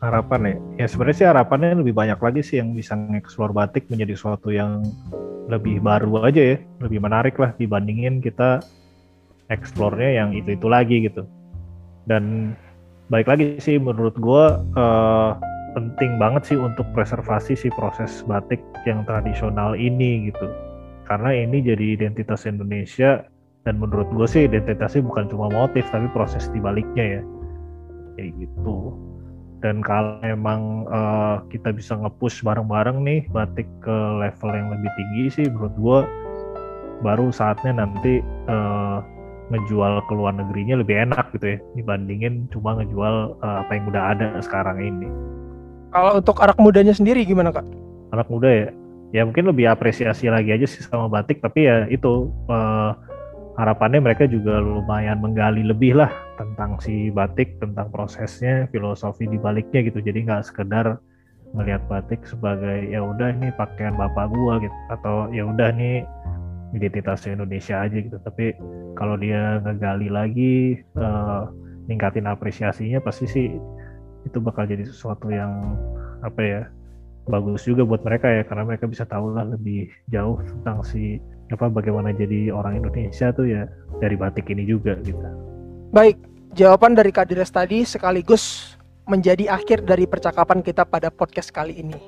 Harapan 0.00 0.40
ya? 0.40 0.56
Ya 0.84 0.86
sebenarnya 0.88 1.16
sih 1.16 1.28
harapannya 1.28 1.70
lebih 1.80 1.96
banyak 1.96 2.20
lagi 2.20 2.40
sih 2.44 2.56
yang 2.60 2.76
bisa 2.76 2.96
ngeksplor 2.96 3.52
batik 3.52 3.88
menjadi 3.88 4.12
sesuatu 4.16 4.52
yang 4.52 4.84
lebih 5.48 5.80
baru 5.80 6.26
aja 6.26 6.56
ya. 6.56 6.56
Lebih 6.80 7.00
menarik 7.00 7.36
lah 7.40 7.52
dibandingin 7.56 8.20
kita 8.20 8.60
eksplornya 9.48 10.24
yang 10.24 10.34
itu 10.34 10.56
itu 10.56 10.66
lagi 10.68 11.06
gitu. 11.06 11.24
Dan 12.06 12.54
baik 13.08 13.30
lagi 13.30 13.58
sih 13.62 13.78
menurut 13.78 14.18
gue 14.18 14.44
uh, 14.74 15.30
penting 15.76 16.16
banget 16.16 16.48
sih 16.48 16.58
untuk 16.58 16.88
preservasi 16.96 17.52
si 17.52 17.68
proses 17.68 18.24
batik 18.24 18.58
yang 18.88 19.04
tradisional 19.04 19.76
ini 19.76 20.32
gitu 20.32 20.48
karena 21.06 21.30
ini 21.32 21.62
jadi 21.62 21.96
identitas 21.96 22.44
Indonesia 22.44 23.24
dan 23.66 23.82
menurut 23.82 24.06
gue 24.14 24.26
sih 24.26 24.42
identitasnya 24.46 25.02
bukan 25.02 25.26
cuma 25.30 25.50
motif 25.50 25.86
tapi 25.90 26.06
proses 26.14 26.46
dibaliknya 26.50 27.18
ya 27.18 27.22
kayak 28.18 28.30
gitu 28.42 28.94
dan 29.64 29.80
kalau 29.82 30.20
emang 30.22 30.84
uh, 30.92 31.42
kita 31.48 31.72
bisa 31.72 31.96
nge-push 31.96 32.44
bareng-bareng 32.44 33.02
nih 33.02 33.20
batik 33.32 33.66
ke 33.80 33.96
level 34.20 34.50
yang 34.52 34.68
lebih 34.70 34.90
tinggi 34.94 35.24
sih 35.32 35.46
menurut 35.48 35.74
gue 35.80 35.98
baru 37.00 37.28
saatnya 37.32 37.82
nanti 37.82 38.20
uh, 38.48 39.00
ngejual 39.50 40.02
ke 40.10 40.12
luar 40.14 40.34
negerinya 40.34 40.82
lebih 40.82 41.06
enak 41.06 41.30
gitu 41.38 41.56
ya 41.56 41.58
dibandingin 41.78 42.50
cuma 42.50 42.78
ngejual 42.82 43.38
uh, 43.42 43.56
apa 43.62 43.70
yang 43.78 43.84
udah 43.90 44.02
ada 44.16 44.26
sekarang 44.42 44.78
ini. 44.82 45.08
Kalau 45.94 46.18
untuk 46.18 46.36
anak 46.42 46.58
mudanya 46.58 46.92
sendiri 46.92 47.22
gimana 47.22 47.54
kak? 47.54 47.64
Anak 48.10 48.26
muda 48.26 48.48
ya, 48.50 48.68
ya 49.14 49.22
mungkin 49.26 49.50
lebih 49.50 49.70
apresiasi 49.70 50.30
lagi 50.30 50.54
aja 50.54 50.66
sih 50.66 50.82
sama 50.82 51.06
batik, 51.06 51.42
tapi 51.42 51.66
ya 51.66 51.86
itu 51.90 52.30
uh, 52.50 52.94
harapannya 53.56 54.02
mereka 54.02 54.28
juga 54.28 54.58
lumayan 54.60 55.18
menggali 55.22 55.64
lebih 55.64 55.96
lah 55.98 56.10
tentang 56.36 56.78
si 56.82 57.10
batik, 57.10 57.56
tentang 57.58 57.88
prosesnya, 57.90 58.68
filosofi 58.70 59.26
di 59.26 59.38
baliknya 59.40 59.86
gitu. 59.86 60.02
Jadi 60.02 60.26
nggak 60.28 60.44
sekedar 60.46 61.00
melihat 61.54 61.80
batik 61.88 62.20
sebagai 62.26 62.90
ya 62.90 63.00
udah 63.00 63.32
ini 63.32 63.48
pakaian 63.54 63.94
bapak 63.94 64.28
gua 64.34 64.58
gitu 64.60 64.76
atau 64.92 65.30
ya 65.32 65.46
udah 65.46 65.72
nih 65.72 66.04
identitas 66.74 67.24
Indonesia 67.24 67.80
aja 67.80 67.96
gitu 67.96 68.18
tapi 68.20 68.52
kalau 68.98 69.16
dia 69.16 69.62
ngegali 69.62 70.08
lagi 70.12 70.54
uh, 70.98 71.48
ningkatin 71.86 72.26
apresiasinya 72.26 72.98
pasti 72.98 73.24
sih 73.24 73.46
itu 74.26 74.38
bakal 74.42 74.66
jadi 74.66 74.82
sesuatu 74.82 75.30
yang 75.30 75.78
apa 76.26 76.40
ya 76.42 76.62
bagus 77.26 77.66
juga 77.66 77.82
buat 77.82 78.02
mereka 78.06 78.30
ya 78.30 78.42
karena 78.46 78.64
mereka 78.66 78.86
bisa 78.86 79.02
tahu 79.02 79.34
lah 79.34 79.46
lebih 79.46 79.90
jauh 80.10 80.38
tentang 80.42 80.82
si 80.86 81.18
apa 81.50 81.70
bagaimana 81.70 82.10
jadi 82.14 82.50
orang 82.50 82.82
Indonesia 82.82 83.30
tuh 83.34 83.46
ya 83.46 83.66
dari 84.02 84.14
batik 84.18 84.46
ini 84.50 84.66
juga 84.66 84.98
gitu. 85.02 85.18
Baik, 85.94 86.18
jawaban 86.54 86.98
dari 86.98 87.14
Kadires 87.14 87.50
tadi 87.50 87.86
sekaligus 87.86 88.74
menjadi 89.06 89.50
akhir 89.54 89.86
dari 89.86 90.06
percakapan 90.06 90.62
kita 90.62 90.82
pada 90.82 91.14
podcast 91.14 91.54
kali 91.54 91.78
ini 91.78 91.98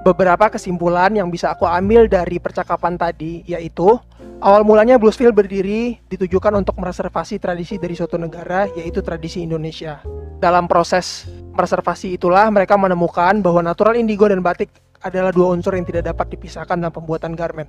beberapa 0.00 0.48
kesimpulan 0.48 1.12
yang 1.12 1.28
bisa 1.28 1.52
aku 1.52 1.68
ambil 1.68 2.08
dari 2.08 2.40
percakapan 2.40 2.96
tadi 2.96 3.44
yaitu 3.44 4.00
awal 4.40 4.64
mulanya 4.64 4.96
Bluesville 4.96 5.36
berdiri 5.36 6.00
ditujukan 6.08 6.52
untuk 6.56 6.76
mereservasi 6.80 7.36
tradisi 7.36 7.76
dari 7.76 7.92
suatu 7.92 8.16
negara 8.16 8.66
yaitu 8.72 9.04
tradisi 9.04 9.44
Indonesia. 9.44 10.00
Dalam 10.40 10.64
proses 10.64 11.28
mereservasi 11.52 12.16
itulah 12.16 12.48
mereka 12.48 12.80
menemukan 12.80 13.44
bahwa 13.44 13.60
natural 13.60 13.96
indigo 14.00 14.24
dan 14.24 14.40
batik 14.40 14.72
adalah 15.04 15.32
dua 15.32 15.52
unsur 15.56 15.76
yang 15.76 15.84
tidak 15.84 16.12
dapat 16.12 16.32
dipisahkan 16.32 16.76
dalam 16.80 16.92
pembuatan 16.92 17.36
garment. 17.36 17.68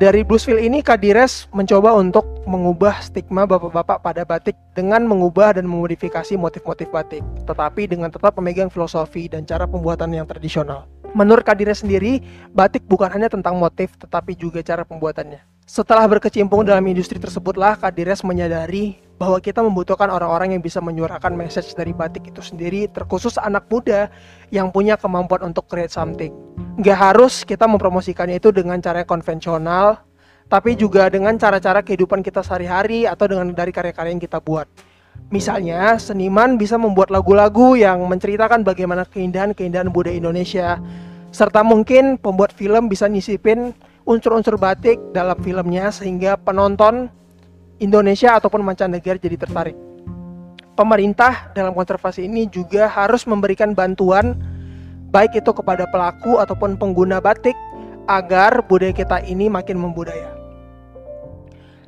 Dari 0.00 0.24
Bluesville 0.24 0.64
ini 0.64 0.80
Kadires 0.80 1.44
mencoba 1.52 1.92
untuk 1.92 2.24
mengubah 2.48 3.04
stigma 3.04 3.44
bapak-bapak 3.44 4.00
pada 4.00 4.24
batik 4.24 4.56
dengan 4.72 5.04
mengubah 5.04 5.60
dan 5.60 5.68
memodifikasi 5.68 6.40
motif-motif 6.40 6.88
batik, 6.88 7.20
tetapi 7.44 7.84
dengan 7.84 8.08
tetap 8.08 8.32
memegang 8.40 8.72
filosofi 8.72 9.28
dan 9.28 9.44
cara 9.44 9.68
pembuatan 9.68 10.08
yang 10.16 10.24
tradisional. 10.24 10.88
Menurut 11.12 11.44
Kadire 11.44 11.76
sendiri, 11.76 12.24
batik 12.56 12.88
bukan 12.88 13.12
hanya 13.12 13.28
tentang 13.28 13.60
motif 13.60 13.92
tetapi 14.00 14.32
juga 14.40 14.64
cara 14.64 14.88
pembuatannya. 14.88 15.49
Setelah 15.70 16.02
berkecimpung 16.10 16.66
dalam 16.66 16.82
industri 16.90 17.22
tersebutlah 17.22 17.78
Kadires 17.78 18.26
menyadari 18.26 18.98
bahwa 19.22 19.38
kita 19.38 19.62
membutuhkan 19.62 20.10
orang-orang 20.10 20.58
yang 20.58 20.62
bisa 20.66 20.82
menyuarakan 20.82 21.38
message 21.38 21.78
dari 21.78 21.94
batik 21.94 22.26
itu 22.26 22.42
sendiri 22.42 22.90
terkhusus 22.90 23.38
anak 23.38 23.70
muda 23.70 24.10
yang 24.50 24.74
punya 24.74 24.98
kemampuan 24.98 25.46
untuk 25.46 25.70
create 25.70 25.94
something. 25.94 26.34
Gak 26.82 26.98
harus 26.98 27.46
kita 27.46 27.70
mempromosikannya 27.70 28.42
itu 28.42 28.50
dengan 28.50 28.82
cara 28.82 29.06
konvensional, 29.06 30.02
tapi 30.50 30.74
juga 30.74 31.06
dengan 31.06 31.38
cara-cara 31.38 31.86
kehidupan 31.86 32.26
kita 32.26 32.42
sehari-hari 32.42 33.06
atau 33.06 33.30
dengan 33.30 33.54
dari 33.54 33.70
karya-karya 33.70 34.10
yang 34.10 34.18
kita 34.26 34.42
buat. 34.42 34.66
Misalnya, 35.30 35.94
seniman 36.02 36.58
bisa 36.58 36.82
membuat 36.82 37.14
lagu-lagu 37.14 37.78
yang 37.78 38.02
menceritakan 38.10 38.66
bagaimana 38.66 39.06
keindahan-keindahan 39.06 39.86
budaya 39.94 40.18
Indonesia, 40.18 40.82
serta 41.30 41.62
mungkin 41.62 42.18
pembuat 42.18 42.50
film 42.58 42.90
bisa 42.90 43.06
nyisipin 43.06 43.70
unsur-unsur 44.10 44.58
batik 44.58 44.98
dalam 45.14 45.38
filmnya 45.38 45.94
sehingga 45.94 46.34
penonton 46.34 47.06
Indonesia 47.78 48.34
ataupun 48.34 48.66
mancanegara 48.66 49.22
jadi 49.22 49.38
tertarik. 49.38 49.78
Pemerintah 50.74 51.54
dalam 51.54 51.70
konservasi 51.70 52.26
ini 52.26 52.50
juga 52.50 52.90
harus 52.90 53.22
memberikan 53.30 53.70
bantuan 53.70 54.34
baik 55.14 55.38
itu 55.38 55.54
kepada 55.54 55.86
pelaku 55.94 56.42
ataupun 56.42 56.74
pengguna 56.74 57.22
batik 57.22 57.54
agar 58.10 58.66
budaya 58.66 58.90
kita 58.90 59.22
ini 59.22 59.46
makin 59.46 59.78
membudaya. 59.78 60.34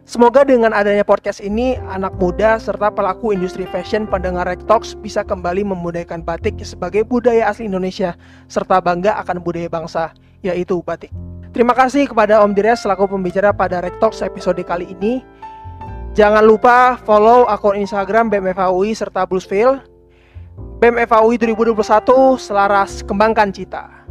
Semoga 0.03 0.43
dengan 0.43 0.75
adanya 0.75 1.07
podcast 1.07 1.39
ini, 1.41 1.79
anak 1.89 2.19
muda 2.19 2.59
serta 2.59 2.91
pelaku 2.91 3.33
industri 3.33 3.65
fashion 3.71 4.05
pendengar 4.05 4.51
Rek 4.51 4.67
Talks 4.67 4.99
bisa 4.99 5.23
kembali 5.23 5.63
memudayakan 5.63 6.27
batik 6.27 6.59
sebagai 6.67 7.07
budaya 7.07 7.49
asli 7.49 7.71
Indonesia 7.71 8.19
serta 8.51 8.83
bangga 8.83 9.15
akan 9.23 9.41
budaya 9.41 9.71
bangsa, 9.71 10.13
yaitu 10.43 10.83
batik. 10.83 11.15
Terima 11.53 11.77
kasih 11.77 12.09
kepada 12.09 12.41
Om 12.41 12.57
Dires 12.57 12.81
selaku 12.81 13.13
pembicara 13.13 13.53
pada 13.53 13.85
Rek 13.85 14.01
Talks 14.01 14.25
episode 14.25 14.65
kali 14.65 14.89
ini. 14.89 15.21
Jangan 16.17 16.41
lupa 16.41 16.97
follow 17.05 17.45
akun 17.45 17.77
Instagram 17.77 18.33
BMFAUI 18.33 18.97
serta 18.97 19.29
Bluesville. 19.29 19.85
BMFAUI 20.81 21.37
2021 21.37 21.77
selaras 22.41 23.05
kembangkan 23.05 23.53
cita. 23.53 24.02